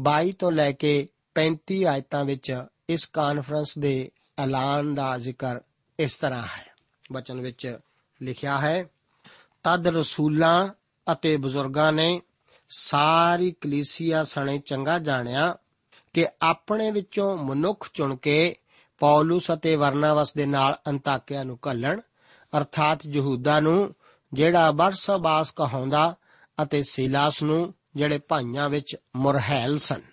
[0.00, 5.60] 22 ਤੋਂ ਲੈ ਕੇ 35 ਆਇਤਾਂ ਵਿੱਚ ਇਸ ਕਾਨਫਰੰਸ ਦੇ ਐਲਾਨ ਦਾ ਜ਼ਿਕਰ
[5.98, 6.70] ਇਸ ਤਰ੍ਹਾਂ ਹੈ।
[7.12, 7.78] ਵਚਨ ਵਿੱਚ
[8.22, 8.84] ਲਿਖਿਆ ਹੈ,
[9.62, 10.68] ਤਦ ਰਸੂਲਾਂ
[11.12, 12.22] ਅਤੇ ਬਜ਼ੁਰਗਾਂ ਨੇ
[12.70, 15.56] ਸਾਰੀ ਕਲੀਸਿਆ ਸਣੇ ਚੰਗਾ ਜਾਣਿਆ
[16.12, 18.56] ਕਿ ਆਪਣੇ ਵਿੱਚੋਂ ਮਨੁੱਖ ਚੁਣ ਕੇ
[18.98, 22.00] ਪੌਲਸ ਅਤੇ ਵਰਨਾਵਸ ਦੇ ਨਾਲ ਅੰਤਾਕਿਆ ਨੂੰ ਘੱਲਣ,
[22.58, 23.94] ਅਰਥਾਤ ਯਹੂਦਾ ਨੂੰ,
[24.32, 26.16] ਜਿਹੜਾ ਬਰਸਬਾਸ ਕਹਾਉਂਦਾ
[26.62, 30.09] ਅਤੇ ਸੀਲਾਸ ਨੂੰ, ਜਿਹੜੇ ਭਾਈਆਂ ਵਿੱਚ ਮੁਰਹੈਲ ਸਨ।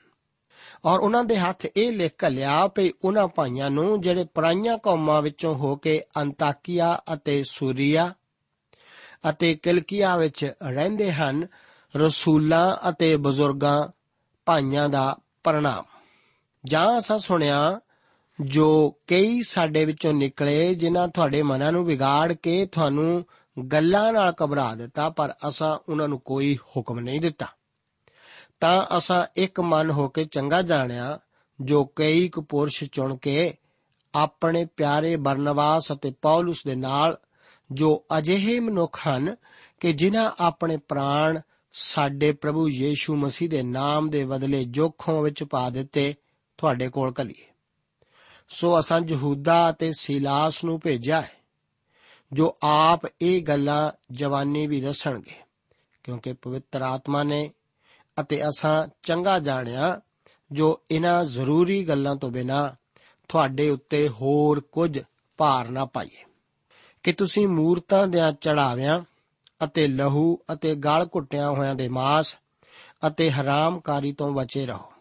[0.86, 5.56] ਔਰ ਉਹਨਾਂ ਦੇ ਹੱਥ ਇਹ ਲਿਖ ਘੱਲਿਆ ਕਿ ਉਹਨਾਂ ਭਾਈਆਂ ਨੂੰ ਜਿਹੜੇ ਪਰਾਈਆਂ ਕੌਮਾਂ ਵਿੱਚੋਂ
[5.56, 8.14] ਹੋ ਕੇ ਅੰਤਾਕਿਆ ਅਤੇ ਸੂਰੀਆ
[9.30, 11.48] ਅਤੇ ਕਿਲਕੀਆ ਵਿੱਚ ਰਹਿੰਦੇ ਹਨ,
[11.96, 13.88] ਰਸੂਲਾਂ ਅਤੇ ਬਜ਼ੁਰਗਾਂ
[14.46, 15.84] ਭਾਈਆਂ ਦਾ ਪ੍ਰਣਾਮ।
[16.66, 17.80] ਜਾਂ ਅਸਾਂ ਸੁਣਿਆ,
[18.42, 23.26] ਜੋ ਕਈ ਸਾਡੇ ਵਿੱਚੋਂ ਨਿਕਲੇ ਜਿਨ੍ਹਾਂ ਤੁਹਾਡੇ ਮਨਾਂ ਨੂੰ ਵਿਗਾੜ ਕੇ ਤੁਹਾਨੂੰ
[23.72, 27.48] ਗੱਲਾਂ ਨਾਲ ਘਬਰਾ ਦਿੱਤਾ, ਪਰ ਅਸਾਂ ਉਹਨਾਂ ਨੂੰ ਕੋਈ ਹੁਕਮ ਨਹੀਂ ਦਿੱਤਾ।
[28.60, 31.20] ਤਾਂ ਅਸਾਂ ਇੱਕ ਮਨ ਹੋ ਕੇ ਚੰਗਾ ਜਾਣਿਆ,
[31.62, 33.54] ਜੋ ਕਈ ਕੁ ਪੁਰਸ਼ ਚੁਣ ਕੇ
[34.14, 37.18] ਆਪਣੇ ਪਿਆਰੇ ਬਰਨਵਾਸ ਅਤੇ ਪੌਲਸ ਦੇ ਨਾਲ,
[37.72, 39.36] ਜੋ ਅਜਿਹੇ ਮਨੁੱਖ ਹਨ
[39.80, 41.40] ਕਿ ਜਿਨ੍ਹਾਂ ਆਪਣੇ ਪ੍ਰਾਣ
[41.74, 46.14] ਸਾਡੇ ਪ੍ਰਭੂ ਯੀਸ਼ੂ ਮਸੀਹ ਦੇ ਨਾਮ ਦੇ ਬਦਲੇ ਜੋਖੋਂ ਵਿੱਚ ਪਾ ਦਿੱਤੇ
[46.58, 47.46] ਤੁਹਾਡੇ ਕੋਲ ਕਲੀਏ
[48.50, 51.32] ਸੋ ਅਸਾਂ ਯਹੂਦਾ ਅਤੇ ਸੀਲਾਸ ਨੂੰ ਭੇਜਿਆ ਹੈ,
[52.34, 55.36] ਜੋ ਆਪ ਇਹ ਗੱਲਾਂ ਜਵਾਨੀ ਵੀ ਦੱਸਣਗੇ,
[56.04, 57.52] ਕਿਉਂਕਿ ਪਵਿੱਤਰ ਆਤਮਾ ਨੇ
[58.22, 60.02] ਅਤੇ ਅਸਾਂ ਚੰਗਾ ਜਾਣਿਆ
[60.52, 62.76] ਜੋ ਇਹਨਾਂ ਜ਼ਰੂਰੀ ਗੱਲਾਂ ਤੋਂ ਬਿਨਾ
[63.30, 65.00] ਤੁਹਾਡੇ ਉੱਤੇ ਹੋਰ ਕੁਝ
[65.38, 66.24] ਭਾਰ ਨਾ ਪਾਈਏ।
[67.04, 69.02] ਕਿ ਤੁਸੀਂ ਮੂਰਤਾਂ ਦੇ ਚੜਾਵਿਆਂ
[69.64, 72.40] ਅਤੇ ਲਹੂ ਅਤੇ ਗਲ ਘੁੱਟਿਆਂ ਹੋਇਆਂ ਦੇ ਮਾਸ
[73.08, 74.94] ਅਤੇ ਹਰਾਮਕਾਰੀ ਤੋਂ ਬਚੇ ਰਹੋ।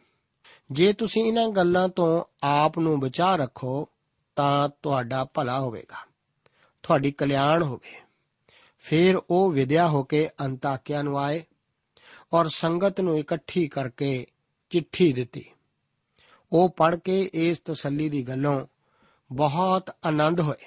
[0.73, 3.89] ਜੇ ਤੁਸੀਂ ਇਹਨਾਂ ਗੱਲਾਂ ਤੋਂ ਆਪ ਨੂੰ ਬਚਾ ਰੱਖੋ,
[4.37, 6.07] ਤਾਂ ਤੁਹਾਡਾ ਭਲਾ ਹੋਵੇਗਾ।
[6.83, 8.01] ਤੁਹਾਡੀ ਕਲਿਆਣ ਹੋਵੇ।
[8.79, 11.45] ਫਿਰ ਉਹ ਵਿਦਿਆ ਹੋ ਕੇ ਅੰਤਾਕਿਆ ਨੂੰ ਆਏ
[12.33, 14.27] ਔਰ ਸੰਗਤ ਨੂੰ ਇਕੱਠੀ ਕਰਕੇ
[14.71, 15.45] ਚਿੱਠੀ ਦਿੱਤੀ।
[16.53, 18.67] ਉਹ ਪੜ੍ਹ ਕੇ ਇਸ ਤਸੱਲੀ ਦੀ ਗੱਲੋਂ
[19.33, 20.67] ਬਹੁਤ ਆਨੰਦ ਹੋਏ।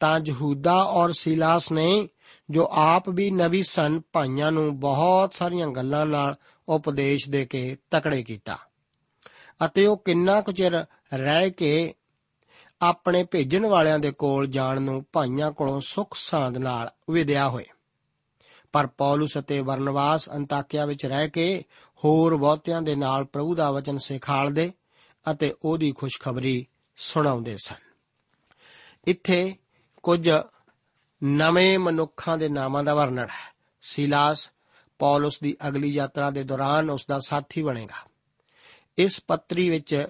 [0.00, 2.08] ਤਾਂ ਯਹੂਦਾ ਔਰ ਸੀਲਾਸ ਨੇ,
[2.50, 6.34] ਜੋ ਆਪ ਵੀ ਨਬੀ ਸਨ, ਭਾਈਆਂ ਨੂੰ ਬਹੁਤ ਸਾਰੀਆਂ ਗੱਲਾਂ ਨਾਲ
[6.68, 8.58] ਉਪਦੇਸ਼ ਦੇ ਕੇ ਤਕੜੇ ਕੀਤਾ।
[9.64, 11.94] ਅਤੇ ਉਹ ਕਿੰਨਾ ਕੁ ਚਿਰ ਰਹਿ ਕੇ
[12.82, 17.64] ਆਪਣੇ ਭੇਜਣ ਵਾਲਿਆਂ ਦੇ ਕੋਲ ਜਾਣ ਨੂੰ ਭਾਈਆਂ ਕੋਲੋਂ ਸੁਖ ਸਾਂਦ ਨਾਲ ਵਿਦਿਆ ਹੋਏ।
[18.76, 21.64] ਪਰ ਪੌਲਸ ਅਤੇ ਵਰਨਵਾਸ ਅੰਤਾਕਿਆ ਵਿੱਚ ਰਹਿ ਕੇ
[22.04, 24.72] ਹੋਰ ਬਹੁਤਿਆਂ ਦੇ ਨਾਲ ਪ੍ਰਭੂ ਦਾ ਵਚਨ ਸਿਖਾਲਦੇ
[25.30, 27.74] ਅਤੇ ਉਹਦੀ ਖੁਸ਼ਖਬਰੀ ਸੁਣਾਉਂਦੇ ਸਨ।
[29.06, 29.54] ਇੱਥੇ
[30.02, 30.30] ਕੁਝ
[31.24, 34.50] ਨਵੇਂ ਮਨੁੱਖਾਂ ਦੇ ਨਾਮਾਂ ਦਾ ਵਰਣਨ ਹੈ। ਸੀਲਾਸ
[34.98, 38.10] ਪੌਲਸ ਦੀ ਅਗਲੀ ਯਾਤਰਾ ਦੇ ਦੌਰਾਨ ਉਸ ਦਾ ਸਾਥੀ ਬਣੇਗਾ।
[38.98, 40.06] ਇਸ ਪੱਤਰੀ ਵਿੱਚ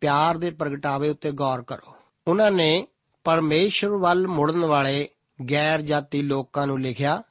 [0.00, 1.96] ਪਿਆਰ ਦੇ ਪ੍ਰਗਟਾਵੇ ਉੱਤੇ ਗੌਰ ਕਰੋ।
[2.28, 2.86] ਉਹਨਾਂ ਨੇ
[3.24, 5.08] ਪਰਮੇਸ਼ਰ ਵੱਲ ਮੁੜਨ ਵਾਲੇ
[5.50, 7.22] ਗੈਰ ਜਾਤੀ ਲੋਕਾਂ ਨੂੰ ਲਿਖਿਆ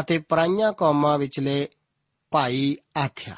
[0.00, 1.68] ਅਤੇ ਪਰਾਈਆਂ ਕੌਮਾਂ ਵਿਚਲੇ
[2.30, 3.36] ਭਾਈ ਆਖਿਆ,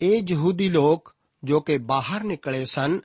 [0.00, 1.14] ਇਹ ਯਹੂਦੀ ਲੋਕ
[1.44, 3.00] ਜੋ ਕਿ ਬਾਹਰ ਨਿਕਲੇ ਸਨ,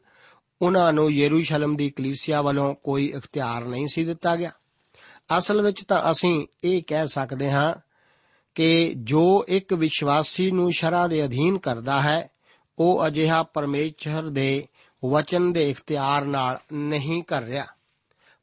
[0.62, 4.52] ਉਹਨਾਂ ਨੂੰ ਯਰੂਸ਼ਲਮ ਦੀ ਕਲੀਸਿਆ ਵੱਲੋਂ ਕੋਈ ਇਖਤਿਆਰ ਨਹੀਂ ਸੀ ਦਿੱਤਾ ਗਿਆ।
[5.38, 7.74] ਅਸਲ ਵਿੱਚ ਤਾਂ ਅਸੀਂ ਇਹ ਕਹਿ ਸਕਦੇ ਹਾਂ
[8.56, 12.30] ਕਿ ਜੋ ਇੱਕ ਵਿਸ਼ਵਾਸੀ ਨੂੰ ਸ਼ਰਾ ਦੇ ਅਧੀਨ ਕਰਦਾ ਹੈ,
[12.80, 14.68] ਉਹ ਅਜਿਹਾ ਪਰਮੇਸ਼ਰ ਦੇ
[15.06, 17.66] ਵਚਨ ਦੇ ਇਖਤਿਆਰ ਨਾਲ ਨਹੀਂ ਕਰ ਰਿਹਾ।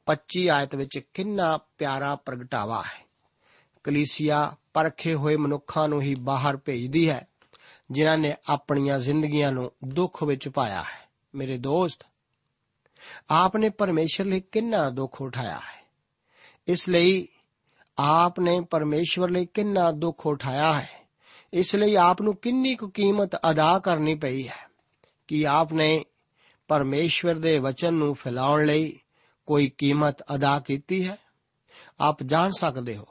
[0.05, 3.02] 25 ਆਇਤ ਵਿੱਚ ਕਿੰਨਾ ਪਿਆਰਾ ਪ੍ਰਗਟਾਵਾ ਹੈ।
[3.83, 7.27] ਕਲੀਸਿਆ ਪਰਖੇ ਹੋਏ ਮਨੁੱਖਾਂ ਨੂੰ ਹੀ ਬਾਹਰ ਭੇਜਦੀ ਹੈ,
[7.91, 12.05] ਜਿਨ੍ਹਾਂ ਨੇ ਆਪਣੀਆਂ ਜ਼ਿੰਦਗੀਆਂ ਨੂੰ ਦੁੱਖ ਵਿੱਚ ਪਾਇਆ ਹੈ। ਮੇਰੇ ਦੋਸਤ
[13.29, 15.85] ਆਪ ਨੇ ਪਰਮੇਸ਼ਰ ਲਈ ਕਿੰਨਾ ਦੁੱਖ ਉਠਾਇਆ ਹੈ?
[16.67, 17.27] ਇਸ ਲਈ
[17.99, 21.07] ਆਪ ਨੇ ਪਰਮੇਸ਼ਵਰ ਲਈ ਕਿੰਨਾ ਦੁੱਖ ਉਠਾਇਆ ਹੈ?
[21.53, 24.69] ਇਸ ਲਈ ਆਪ ਨੂੰ ਕਿੰਨੀ ਕੁ ਕੀਮਤ ਅਦਾ ਕਰਨੀ ਪਈ ਹੈ
[25.27, 26.05] ਕਿ ਆਪ ਨੇ
[26.67, 28.99] ਪਰਮੇਸ਼ਵਰ ਦੇ ਵਚਨ ਨੂੰ ਫੈਲਾਉਣ ਲਈ
[29.45, 31.17] ਕੋਈ ਕੀਮਤ ਅਦਾ ਕੀਤੀ ਹੈ?
[31.99, 33.07] ਆਪ ਜਾਣ ਸਕਦੇ ਹੋ।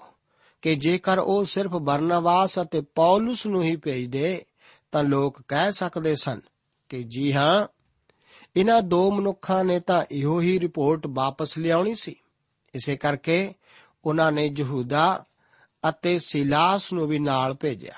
[0.62, 4.44] ਕਿ ਜੇਕਰ ਉਹ ਸਿਰਫ ਬਰਨਵਾਸ ਅਤੇ ਪੌਲਸ ਨੂੰ ਹੀ ਭੇਜਦੇ,
[4.92, 6.40] ਤਾਂ ਲੋਕ ਕਹਿ ਸਕਦੇ ਸਨ
[6.88, 7.66] ਕਿ ਜੀ ਹਾਂ
[8.56, 12.14] ਇਹਨਾਂ ਦੋ ਮਨੁੱਖਾਂ ਨੇ ਤਾਂ ਇਹੋ ਹੀ ਰਿਪੋਰਟ ਵਾਪਸ ਲਿਆਉਣੀ ਸੀ।
[12.74, 13.54] ਇਸੇ ਕਰਕੇ
[14.04, 15.24] ਉਹਨਾਂ ਨੇ ਯਹੂਦਾ
[15.88, 17.94] ਅਤੇ ਸਿਲਾਸ ਨੂੰ ਵੀ ਨਾਲ ਭੇਜਿਆ,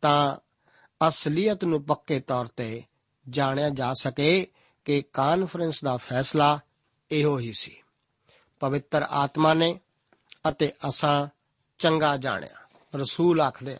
[0.00, 0.36] ਤਾਂ
[1.08, 2.82] ਅਸਲੀਅਤ ਨੂੰ ਪੱਕੇ ਤੌਰ ਤੇ
[3.28, 4.46] ਜਾਣਿਆ ਜਾ ਸਕੇ
[4.84, 6.58] ਕਿ ਕਾਨਫਰੰਸ ਦਾ ਫੈਸਲਾ
[7.10, 7.76] ਇਹੋ ਹੀ ਸੀ।
[8.60, 9.78] ਪਵਿੱਤਰ ਆਤਮਾ ਨੇ
[10.48, 11.26] ਅਤੇ ਅਸਾਂ
[11.78, 12.56] ਚੰਗਾ ਜਾਣਿਆ।
[12.94, 13.76] ਰਸੂਲ ਆਖਦੇ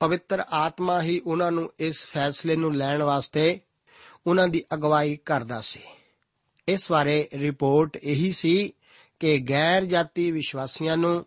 [0.00, 3.60] ਪਵਿੱਤਰ ਆਤਮਾ ਹੀ ਉਹਨਾਂ ਨੂੰ ਇਸ ਫੈਸਲੇ ਨੂੰ ਲੈਣ ਵਾਸਤੇ
[4.26, 5.80] ਉਹਨਾਂ ਦੀ ਅਗਵਾਈ ਕਰਦਾ ਸੀ।
[6.68, 8.72] ਇਸ ਬਾਰੇ ਰਿਪੋਰਟ ਇਹੀ ਸੀ
[9.20, 11.26] ਕਿ ਗੈਰ ਜਾਤੀ ਵਿਸ਼ਵਾਸੀਆਂ ਨੂੰ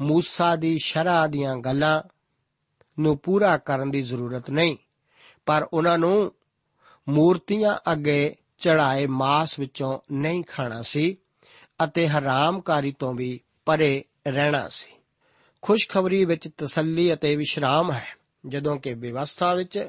[0.00, 2.02] ਮੂਸਾ ਦੀ ਸ਼ਰ੍ਹਾ ਦੀਆਂ ਗੱਲਾਂ
[2.98, 4.76] ਨੂੰ ਪੂਰਾ ਕਰਨ ਦੀ ਜ਼ਰੂਰਤ ਨਹੀਂ,
[5.46, 6.32] ਪਰ ਉਹਨਾਂ ਨੂੰ
[7.08, 11.16] ਮੂਰਤੀਆਂ ਅੱਗੇ ਚੜਾਏ ਮਾਸ ਵਿੱਚੋਂ ਨਹੀਂ ਖਾਣਾ ਸੀ
[11.84, 14.92] ਅਤੇ ਹਰਾਮਕਾਰੀ ਤੋਂ ਵੀ ਪਰੇ ਰਹਿਣਾ ਸੀ।
[15.66, 18.06] ਖੁਸ਼ਖਬਰੀ ਵਿੱਚ ਤਸੱਲੀ ਅਤੇ ਵਿਸ਼ਰਾਮ ਹੈ।
[18.48, 19.88] ਜਦੋਂ ਕਿ ਵਿਵਸਥਾ ਵਿੱਚ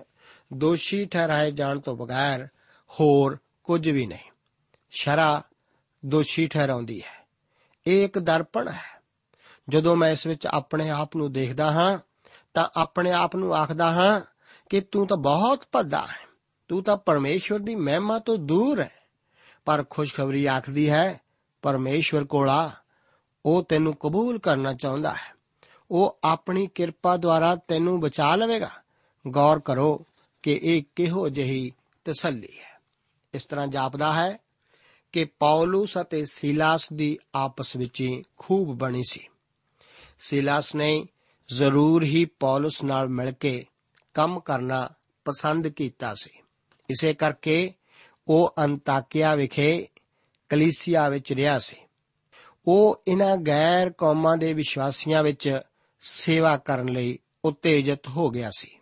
[0.54, 2.46] ਦੋਸ਼ੀ ਠਹਿਰਾਏ ਜਾਣ ਤੋਂ ਬਗੈਰ
[2.90, 4.32] ਹੋਰ ਕੁਝ ਵੀ ਨਹੀਂ।
[4.92, 5.44] ਸ਼ਰਾ
[6.06, 7.28] ਦੋਸ਼ੀ ਠਹਿਰਾਉਂਦੀ ਹੈ।
[7.88, 9.02] ਇਹ ਇੱਕ ਦਰਪਣ ਹੈ।
[9.70, 12.00] ਜਦੋਂ ਮੈਂ ਇਸ ਵਿੱਚ ਆਪਣੇ ਆਪ ਨੂੰ ਦੇਖਦਾ ਹਾਂ,
[12.54, 14.22] ਤਾਂ ਆਪਣੇ ਆਪ ਨੂੰ ਆਖਦਾ ਹਾਂ
[14.70, 16.28] ਕਿ ਤੂੰ ਤਾਂ ਬਹੁਤ ਭੱਦਾ ਹੈ।
[16.68, 18.92] ਤੂੰ ਤਾਂ ਪਰਮੇਸ਼ਵਰ ਦੀ ਮਹਿਮਾ ਤੋਂ ਦੂਰ ਹੈ।
[19.66, 21.22] ਪਰ ਖੁਸ਼ਖਬਰੀ ਆਖਦੀ ਹੈ,
[21.62, 22.74] ਪਰਮੇਸ਼ਵਰ ਕੋਲਾ
[23.46, 25.37] ਉਹ ਤੈਨੂੰ ਕਬੂਲ ਕਰਨਾ ਚਾਹੁੰਦਾ ਹੈ।
[25.92, 28.72] ਉਹ ਆਪਣੀ ਕਿਰਪਾ ਦੁਆਰਾ ਤੈਨੂੰ ਬਚਾ ਲਵੇਗਾ।
[29.28, 30.06] ਗੌਰ ਕਰੋ
[30.44, 31.74] ਕਿ ਇਹ ਕਿਹੋ ਜਿਹੀ
[32.06, 32.82] ਤਸੱਲੀ ਹੈ।
[33.34, 34.38] ਇਸ ਤਰ੍ਹਾਂ ਜਾਪਦਾ ਹੈ
[35.12, 39.28] ਕਿ ਪੌਲਸ ਅਤੇ ਸੀਲਾਸ ਦੀ ਆਪਸ ਵਿੱਚ ਹੀ ਖੂਬ ਬਣੀ ਸੀ।
[40.20, 41.06] ਸੀਲਾਸ ਨੇ
[41.48, 43.66] ਜ਼ਰੂਰ ਹੀ ਪੌਲਸ ਨਾਲ ਮਿਲ ਕੇ
[44.14, 44.90] ਕੰਮ ਕਰਨਾ
[45.26, 46.40] ਪਸੰਦ ਕੀਤਾ ਸੀ।
[46.90, 47.74] ਇਸੇ ਕਰਕੇ
[48.28, 49.88] ਉਹ ਅੰਤਾਕਿਆ ਵਿਖੇ
[50.50, 51.76] ਕਲੀਸਿਆ ਵਿੱਚ ਰਿਹਾ ਸੀ।
[52.68, 55.62] ਉਹ ਇਹਨਾਂ ਗੈਰ ਕੌਮਾਂ ਦੇ ਵਿਸ਼ਵਾਸੀਆਂ ਵਿੱਚ
[56.10, 58.78] ਸੇਵਾ ਕਰਨ ਲਈ ਉਤੇਜਿਤ ਹੋ ਗਿਆ ਸੀ।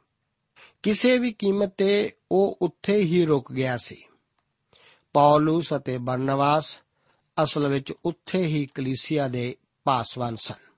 [0.84, 4.04] ਕਿਸੇ ਵੀ ਕੀਮਤ ਤੇ ਉਹ ਉੱਥੇ ਹੀ ਰੁਕ ਗਿਆ ਸੀ।
[5.14, 6.80] ਪੌਲਸ ਅਤੇ ਬਰਨਵਾਸ
[7.44, 10.72] ਅਸਲ ਵਿੱਚ ਉੱਥੇ ਹੀ ਕਲੀਸਿਆ ਦੇ ਪਾਸਵਾਨ ਸਨ।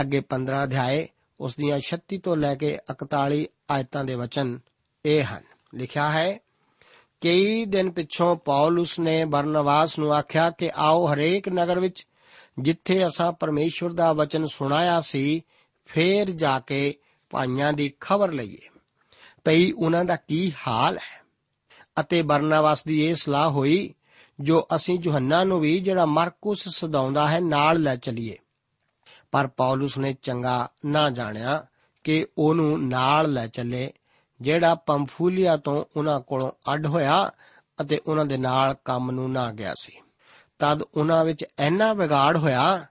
[0.00, 1.08] ਅੱਗੇ 15 ਅਧਿਆਏ
[1.40, 4.60] ਉਸ ਦੀਆਂ 36 ਤੋਂ ਲੈ ਕੇ 41 ਆਇਤਾਂ ਦੇ ਵਚਨ
[5.06, 5.42] ਇਹ ਹਨ।
[5.74, 6.38] ਲਿਖਿਆ ਹੈ,
[7.20, 12.06] ਕਈ ਦਿਨ ਪਿੱਛੋਂ ਪੌਲਸ ਨੇ ਬਰਨਵਾਸ ਨੂੰ ਆਖਿਆ ਕਿ ਆਓ ਹਰੇਕ ਨਗਰ ਵਿੱਚ
[12.58, 15.44] ਜਿੱਥੇ ਅਸਾਂ ਪਰਮੇਸ਼ਵਰ ਦਾ ਵਚਨ ਸੁਣਾਇਆ ਸੀ
[15.92, 16.94] ਫੇਰ ਜਾ ਕੇ
[17.30, 18.68] ਭਾਈਆਂ ਦੀ ਖਬਰ ਲਈਏ।
[19.44, 21.20] ਭਈ ਉਹਨਾਂ ਦਾ ਕੀ ਹਾਲ ਹੈ?
[22.00, 23.94] ਅਤੇ ਬਰਨਾਵਾਸ ਦੀ ਇਹ ਸਲਾਹ ਹੋਈ,
[24.40, 28.36] ਜੋ ਅਸੀਂ ਯੋਹੰਨਾ ਨੂੰ ਵੀ ਜਿਹੜਾ ਮਰਕੁਸ ਸਦਾਉਂਦਾ ਹੈ ਨਾਲ ਲੈ ਚਲੀਏ।
[29.30, 31.66] ਪਰ ਪੌਲਸ ਨੇ ਚੰਗਾ ਨਾ ਜਾਣਿਆ
[32.04, 33.92] ਕਿ ਉਹਨੂੰ ਨਾਲ ਲੈ ਚੱਲੇ,
[34.40, 37.30] ਜਿਹੜਾ ਪੰਫੂਲੀਆ ਤੋਂ ਉਹਨਾਂ ਕੋਲੋਂ ਅੱਡ ਹੋਇਆ
[37.80, 40.00] ਅਤੇ ਉਹਨਾਂ ਦੇ ਨਾਲ ਕੰਮ ਨੂੰ ਨਾ ਗਿਆ ਸੀ।
[40.58, 42.86] ਤਦ ਉਹਨਾਂ ਵਿੱਚ ਇੰਨਾ ਵਿਗਾੜ ਹੋਇਆ,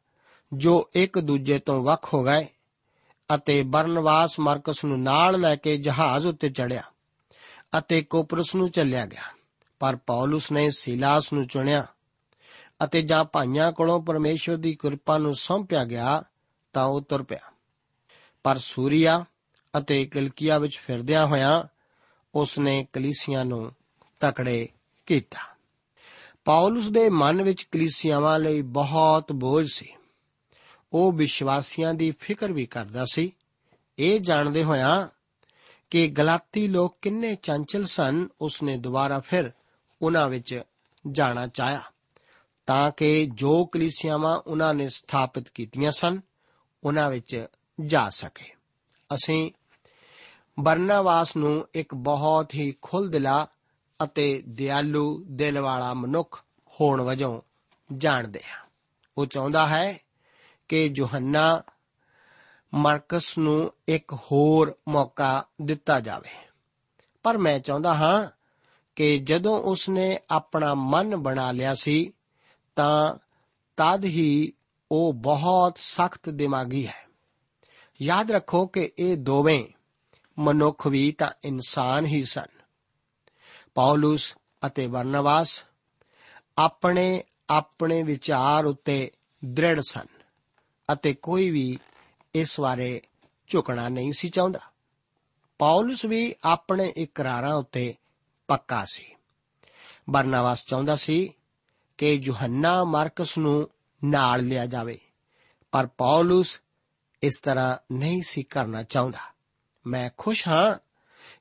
[0.54, 2.48] ਜੋ ਇੱਕ ਦੂਜੇ ਤੋਂ ਵੱਖ ਹੋ ਗਏ
[3.36, 6.82] ਅਤੇ ਬਰਨਵਾਸ ਮਰਕਸ ਨੂੰ ਨਾਲ ਲੈ ਕੇ ਜਹਾਜ਼ ਉੱਤੇ ਚੜਿਆ
[7.78, 9.24] ਅਤੇ ਕੋਪਰਸ ਨੂੰ ਚੱਲਿਆ ਗਿਆ।
[9.80, 11.86] ਪਰ ਪੌਲਸ ਨੇ ਸੀਲਾਸ ਨੂੰ ਚੁਣਿਆ
[12.84, 16.24] ਅਤੇ ਜਾਂ ਭਾਈਆਂ ਕੋਲੋਂ ਪਰਮੇਸ਼ਵਰ ਦੀ ਕਿਰਪਾ ਨੂੰ ਸੌਂਪਿਆ ਗਿਆ
[16.74, 17.52] ਤਾਂ ਉਹ ਤੁਰ ਪਿਆ।
[18.44, 19.26] ਪਰ ਸੂਰੀਆ
[19.78, 21.64] ਅਤੇ ਕਿਲਕੀਆ ਵਿੱਚ ਫਿਰਦਿਆਂ ਹੋਇਆਂ
[22.36, 23.72] ਉਸ ਨੇ ਕਲੀਸਿਆਂ ਨੂੰ
[24.20, 24.70] ਤਕੜੇ
[25.06, 25.40] ਕੀਤਾ।
[26.46, 29.94] ਪੌਲਸ ਦੇ ਮਨ ਵਿੱਚ ਕਲੀਸਿਆਵਾਂ ਲਈ ਬਹੁਤ ਬੋਝ ਸੀ।
[30.94, 33.36] ਉਹ ਵਿਸ਼ਵਾਸੀਆਂ ਦੀ ਫਿਕਰ ਵੀ ਕਰਦਾ ਸੀ।
[34.00, 35.08] ਇਹ ਜਾਣਦੇ ਹੋਇਆਂ
[35.90, 39.52] ਕਿ ਗਲਾਤੀ ਲੋਕ ਕਿੰਨੇ ਚੰਚਲ ਸਨ, ਉਸਨੇ ਦੁਬਾਰਾ ਫਿਰ
[40.02, 40.62] ਉਹਨਾਂ ਵਿੱਚ
[41.12, 41.82] ਜਾਣਾ ਚਾਹਿਆ
[42.66, 46.22] ਤਾਂ ਕਿ ਜੋ ਕਲੀਸਿਆਵਾਂ ਉਹਨਾਂ ਨੇ ਸਥਾਪਿਤ ਕੀਤੀਆਂ ਸਨ,
[46.84, 47.48] ਉਹਨਾਂ ਵਿੱਚ
[47.86, 48.56] ਜਾ ਸਕੇ।
[49.14, 49.52] ਅਸੀਂ
[50.60, 53.48] ਬਰਨਾਵਾਸ ਨੂੰ ਇੱਕ ਬਹੁਤ ਹੀ ਖੁੱਲਦਿਲਾ
[54.04, 56.44] ਅਤੇ ਦਿਆਲੂ ਦਿਲ ਵਾਲਾ ਮਨੁੱਖ
[56.82, 57.42] ਹੋਣ ਵਜੋਂ
[57.98, 58.66] ਜਾਣਦੇ ਹਾਂ।
[59.18, 60.00] ਉਹ ਚਾਹੁੰਦਾ ਹੈ
[60.70, 61.64] ਕਿ ਯੋਹੰਨਾ
[62.74, 66.30] ਮਾਰਕਸ ਨੂੰ ਇੱਕ ਹੋਰ ਮੌਕਾ ਦਿੱਤਾ ਜਾਵੇ।
[67.24, 68.28] ਪਰ ਮੈਂ ਚਾਹੁੰਦਾ ਹਾਂ
[68.96, 72.14] ਕਿ ਜਦੋਂ ਉਸਨੇ ਆਪਣਾ ਮਨ ਬਣਾ ਲਿਆ ਸੀ,
[72.76, 73.16] ਤਾਂ
[73.78, 74.54] ਤਦ ਹੀ
[74.92, 77.08] ਉਹ ਬਹੁਤ ਸਖਤ ਦਿਮਾਗੀ ਹੈ।
[78.02, 79.66] ਯਾਦ ਰੱਖੋ ਕਿ ਇਹ ਦੋਵੇਂ
[80.40, 82.60] ਮਨੁੱਖ ਵੀ ਤਾਂ ਇਨਸਾਨ ਹੀ ਸਨ।
[83.76, 85.64] ਪੌਲਸ ਅਤੇ ਵਰਨਵਾਸ
[86.58, 89.12] ਆਪਣੇ ਆਪਣੇ ਵਿਚਾਰ ਉੱਤੇ
[89.46, 90.19] ਦ੍ਰਿੜ ਸਨ।
[90.94, 91.80] ਅਤੇ ਕੋਈ ਵੀ
[92.36, 93.02] ਇਸ ਬਾਰੇ
[93.48, 94.60] ਝੁਕਣਾ ਨਹੀਂ ਸੀ ਚਾਹੁੰਦਾ।
[95.60, 97.96] ਪੌਲਸ ਵੀ ਆਪਣੇ ਇਕਰਾਰਾਂ ਉੱਤੇ
[98.48, 99.06] ਪੱਕਾ ਸੀ।
[100.10, 101.34] ਬਰਨਾਵਾਸ ਚਾਹੁੰਦਾ ਸੀ
[101.98, 103.70] ਕਿ ਯੋਹੰਨਾ ਮਾਰਕਸ ਨੂੰ
[104.04, 105.00] ਨਾਲ ਲਿਆ ਜਾਵੇ,
[105.72, 106.60] ਪਰ ਪੌਲਸ
[107.24, 109.20] ਇਸ ਤਰ੍ਹਾਂ ਨਹੀਂ ਸੀ ਕਰਨਾ ਚਾਹੁੰਦਾ।
[109.88, 110.76] ਮੈਂ ਖੁਸ਼ ਹਾਂ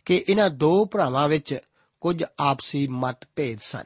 [0.04, 1.58] ਕਿ ਇਹਨਾਂ ਦੋ ਭਰਾਵਾਂ ਵਿੱਚ
[2.00, 3.84] ਕੁਝ ਆਪਸੀ ਮਤਭੇਦ ਸਨ,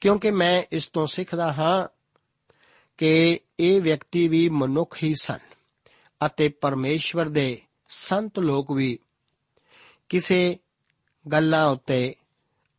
[0.00, 1.88] ਕਿਉਂਕਿ ਮੈਂ ਇਸ ਤੋਂ ਸਿੱਖਦਾ ਹਾਂ
[2.96, 5.38] ਕਿ ਇਹ ਵਿਅਕਤੀ ਵੀ ਮਨੁੱਖ ਹੀ ਸਨ
[6.26, 8.98] ਅਤੇ ਪਰਮੇਸ਼ਵਰ ਦੇ ਸੰਤ ਲੋਕ ਵੀ
[10.08, 10.58] ਕਿਸੇ
[11.32, 12.14] ਗੱਲਾਂ ਉੱਤੇ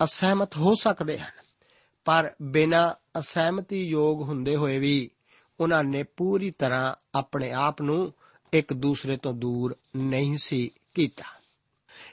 [0.04, 1.32] ਅਸਹਿਮਤ ਹੋ ਸਕਦੇ ਹਨ।
[2.06, 5.12] ਪਰ ਬਿਨਾਂ ਅਸਹਿਮਤੀ ਯੋਗ ਹੁੰਦੇ ਹੋਏ ਵੀ
[5.60, 8.14] ਉਹਨਾਂ ਨੇ ਪੂਰੀ ਤਰ੍ਹਾਂ ਆਪਣੇ ਆਪ ਨੂੰ
[8.54, 11.24] ਇੱਕ ਦੂਸਰੇ ਤੋਂ ਦੂਰ ਨਹੀਂ ਸੀ ਕੀਤਾ।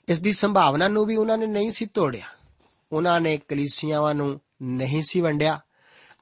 [0.08, 2.26] ਇਸ ਦੀ ਸੰਭਾਵਨਾ ਨੂੰ ਵੀ ਉਹਨਾਂ ਨੇ ਨਹੀਂ ਸੀ ਤੋੜਿਆ।
[2.92, 5.63] ਉਹਨਾਂ ਨੇ ਕਲੀਸਿਆਵਾਂ ਨੂੰ ਨਹੀਂ ਸੀ ਵੰਡਿਆ।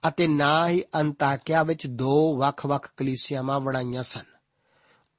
[0.08, 4.24] ਅਤੇ ਨਾ ਹੀ ਅੰਤਾਕਿਆ ਵਿੱਚ ਦੋ ਵੱਖ-ਵੱਖ ਕਲੀਸਿਆਵਾਂ ਬਣਾਈਆਂ ਸਨ।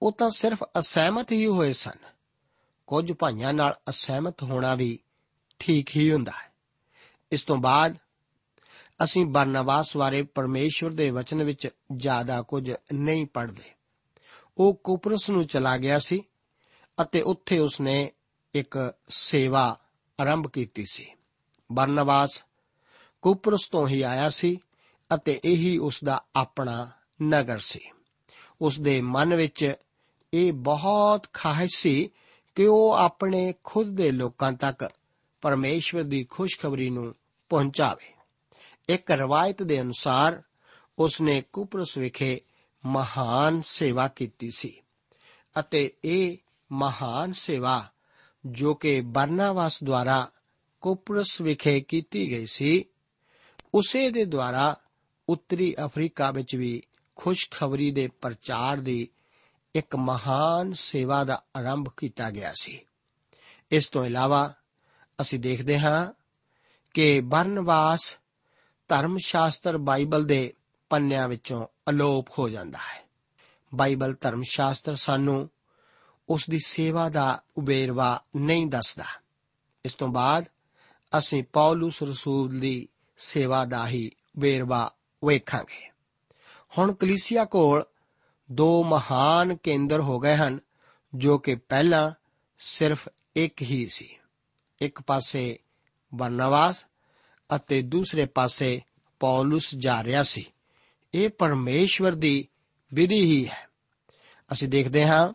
[0.02, 2.14] ਉਹ ਤਾਂ ਸਿਰਫ ਅਸਹਿਮਤ ਹੀ ਹੋਏ ਸਨ।
[2.88, 5.00] ਕੁਝ ਭਾਈਆਂ ਨਾਲ ਅਸਹਿਮਤ ਹੋਣਾ ਵੀ
[5.60, 6.54] ਠੀਕ ਹੀ ਹੁੰਦਾ ਹੈ।
[7.32, 7.98] ਇਸ ਤੋਂ ਬਾਅਦ
[9.04, 11.68] ਅਸੀਂ ਬਰਨਵਾਸ ਬਾਰੇ ਪਰਮੇਸ਼ਵਰ ਦੇ ਵਚਨ ਵਿੱਚ
[11.98, 13.64] ਜ਼ਿਆਦਾ ਕੁਝ ਨਹੀਂ ਪੜ੍ਹਦੇ।
[14.58, 16.24] ਉਹ ਕੁਪਰਸ ਨੂੰ ਚਲਾ ਗਿਆ ਸੀ
[17.02, 18.12] ਅਤੇ ਉੱਥੇ ਉਸਨੇ
[18.54, 19.80] ਇੱਕ ਸੇਵਾ
[20.22, 21.12] ਆਰੰਭ ਕੀਤੀ ਸੀ।
[21.72, 22.46] ਬਰਨਵਾਸ
[23.22, 24.63] ਕੁਪਰਸ ਤੋਂ ਹੀ ਆਇਆ ਸੀ
[25.16, 26.92] ਅਤੇ ਇਹੀ ਉਸ ਦਾ ਆਪਣਾ
[27.24, 27.80] ਨਗਰ ਸੀ।
[28.62, 29.74] ਉਸ ਦੇ ਮਨ ਵਿੱਚ
[30.34, 32.10] ਇਹ ਬਹੁਤ ਖਾਹਿਸ਼ ਸੀ
[32.56, 34.90] ਕਿ ਉਹ ਆਪਣੇ ਖੁਦ ਦੇ ਲੋਕਾਂ ਤੱਕ
[35.42, 37.16] ਪਰਮੇਸ਼ਵਰ ਦੀ ਖੁਸ਼ਖਬਰੀ ਨੂੰ
[37.50, 38.14] ਪਹੁੰਚਾਵੇ।
[38.90, 40.44] ਇੱਕ ਰਵਾਇਤ ਦੇ ਅਨੁਸਾਰ
[41.00, 42.42] ਉਸ ਨੇ ਕੁਪਰਸ ਵਿਖੇ
[42.86, 44.82] ਮਹਾਨ ਸੇਵਾ ਕੀਤੀ ਸੀ
[45.60, 46.38] ਅਤੇ ਇਹ
[46.72, 47.88] ਮਹਾਨ ਸੇਵਾ
[48.46, 50.32] ਜੋ ਕਿ ਬਰਨਾਵਾਸ ਦੁਆਰਾ
[50.82, 52.86] ਕੁਪਰਸ ਵਿਖੇ ਕੀਤੀ ਗਈ ਸੀ,
[53.74, 54.76] ਉਸੇ ਦੇ ਦੁਆਰਾ
[55.30, 56.84] ਉੱਤਰੀ ਅਫਰੀਕਾ ਵਿੱਚ ਵੀ
[57.16, 59.08] ਖੁਸ਼ਖਬਰੀ ਦੇ ਪ੍ਰਚਾਰ ਦੀ
[59.76, 62.80] ਇੱਕ ਮਹਾਨ ਸੇਵਾ ਦਾ ਆਰੰਭ ਕੀਤਾ ਗਿਆ ਸੀ।
[63.72, 64.54] ਇਸ ਤੋਂ ਇਲਾਵਾ
[65.22, 66.14] ਅਸੀਂ ਦੇਖਦੇ ਹਾਂ
[66.94, 68.18] ਕਿ ਬਰਨਵਾਸ
[68.88, 70.54] ਧਰਮ ਸ਼ਾਸਤਰ ਬਾਈਬਲ ਦੇ
[70.90, 73.10] ਪੰਨਿਆਂ ਵਿੱਚੋਂ ਅਲੋਪ ਹੋ ਜਾਂਦਾ ਹੈ।
[73.76, 75.50] ਬਾਈਬਲ ਧਰਮ ਸ਼ਾਸਤਰ ਸਾਨੂੰ
[76.30, 79.06] ਉਸ ਦੀ ਸੇਵਾ ਦਾ ਉਬੇਰਵਾ ਨਹੀਂ ਦੱਸਦਾ।
[79.86, 80.46] ਇਸ ਤੋਂ ਬਾਅਦ
[81.18, 84.94] ਅਸੀਂ ਪੌਲਸ ਰਸੂਲ ਦੀ ਸੇਵਾ ਦਾ ਹੀ ਵੇਰਵਾ
[85.26, 85.90] ਵੇਖਾਂਗੇ।
[86.78, 87.84] ਹੁਣ ਕਲੀਸਿਆ ਕੋਲ
[88.52, 90.60] ਦੋ ਮਹਾਨ ਕੇਂਦਰ ਹੋ ਗਏ ਹਨ,
[91.16, 92.12] ਜੋ ਕਿ ਪਹਿਲਾਂ
[92.60, 94.18] ਸਿਰਫ ਇੱਕ ਹੀ ਸੀ।
[94.82, 95.60] ਇੱਕ ਪਾਸੇ
[96.14, 96.86] ਬਰਨਵਾਸ
[97.56, 98.82] ਅਤੇ ਦੂਸਰੇ ਪਾਸੇ
[99.20, 100.46] ਪੌਲਸ ਜਾ ਰਿਹਾ ਸੀ।
[101.14, 102.48] ਇਹ ਪਰਮੇਸ਼ਵਰ ਦੀ
[102.94, 103.68] ਵਿਧੀ ਹੀ ਹੈ।
[104.52, 105.34] ਅਸੀਂ ਦੇਖਦੇ ਹਾਂ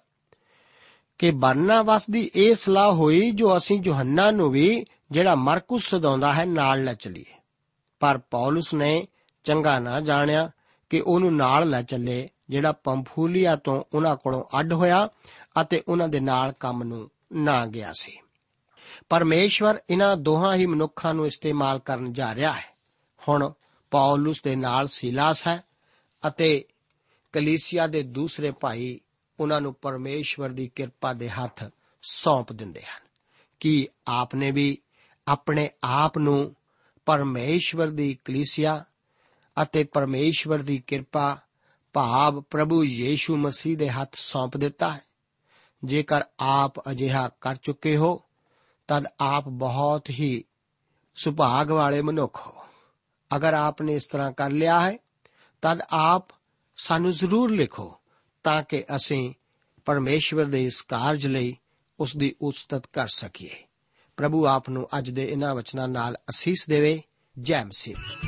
[1.19, 6.45] ਕਿ ਬਰਨਾਵਾਸ ਦੀ ਇਹ ਸਲਾਹ ਹੋਈ ਜੋ ਅਸੀਂ ਯੋਹੰਨਾ ਨੂੰ ਵੀ, ਜਿਹੜਾ ਮਰਕੁਸ ਸਦਾਉਂਦਾ ਹੈ,
[6.45, 7.35] ਨਾਲ ਲੈ ਚਲੀਏ।
[8.01, 9.09] ਪਰ ਪੌਲਸ ਨੇ
[9.49, 10.51] ਚੰਗਾ ਨਾ ਜਾਣਿਆ
[10.91, 15.09] ਕਿ ਉਹਨੂੰ ਨਾਲ ਲੈ ਚੱਲੇ, ਜਿਹੜਾ ਪੰਫੂਲੀਆ ਤੋਂ ਉਹਨਾਂ ਕੋਲੋਂ ਅੱਡ ਹੋਇਆ
[15.61, 18.19] ਅਤੇ ਉਹਨਾਂ ਦੇ ਨਾਲ ਕੰਮ ਨੂੰ ਨਾ ਗਿਆ ਸੀ।
[19.09, 22.77] ਪਰਮੇਸ਼ਵਰ ਇਹਨਾਂ ਦੋਹਾਂ ਹੀ ਮਨੁੱਖਾਂ ਨੂੰ ਇਸਤੇਮਾਲ ਕਰਨ ਜਾ ਰਿਹਾ ਹੈ।
[23.29, 23.53] ਹੁਣ
[23.91, 25.63] ਪੌਲਸ ਦੇ ਨਾਲ ਸਿਲਾਸ ਹੈ
[26.27, 26.65] ਅਤੇ
[27.33, 29.01] ਕਲੀਸਿਆ ਦੇ ਦੂਸਰੇ ਭਾਈ
[29.41, 31.71] ਉਹਨਾਂ ਨੂੰ ਪਰਮੇਸ਼ਵਰ ਦੀ ਕਿਰਪਾ ਦੇ ਹੱਥ
[32.03, 33.09] ਸੌਂਪ ਦਿੰਦੇ ਹਨ।
[33.61, 34.79] ਕਿ ਆਪਨੇ ਵੀ
[35.29, 36.57] ਆਪਣੇ ਆਪ ਨੂੰ
[37.07, 38.85] ਪਰਮੇਸ਼ਵਰ ਦੀ ਕਲੀਸਿਆ
[39.63, 41.39] ਅਤੇ ਪਰਮੇਸ਼ਵਰ ਦੀ ਕਿਰਪਾ
[41.93, 45.01] ਭਾਵ ਪ੍ਰਭੂ ਯੀਸ਼ੂ ਮਸੀਹ ਦੇ ਹੱਥ ਸੌਂਪ ਦਿੱਤਾ ਹੈ।
[45.85, 48.21] ਜੇਕਰ ਆਪ ਅਜਿਹਾ ਕਰ ਚੁੱਕੇ ਹੋ,
[48.89, 50.45] ਤਦ ਆਪ ਬਹੁਤ ਹੀ
[51.17, 52.65] ਸੁਭਾਗ ਵਾਲੇ ਮਨੁੱਖ ਹੋ।
[53.37, 54.99] ਅਗਰ ਆਪਨੇ ਇਸ ਤਰ੍ਹਾਂ ਕਰ ਲਿਆ ਹੈ,
[55.63, 56.29] ਤਦ ਆਪ
[56.77, 58.01] ਸਾਨੂੰ ਜ਼ਰੂਰ ਲਿਖੋ
[58.45, 59.35] ਤਾਂ ਕਿ ਅਸੀਂ
[59.85, 61.57] ਪਰਮੇਸ਼ਵਰ ਦੇ ਇਸ ਕਾਰਜ ਲਈ
[62.01, 63.63] ਉਸ ਦੀ ਉਸਤਤ ਕਰ ਸਕੀਏ।
[64.17, 67.03] ਪ੍ਰਭੂ ਆਪ ਨੂੰ ਅੱਜ ਦੇ ਇਹਨਾਂ ਵਚਨਾਂ ਨਾਲ ਅਸੀਸ ਦੇਵੇ।
[67.41, 68.28] ਜੈ ਮਸੀਹ।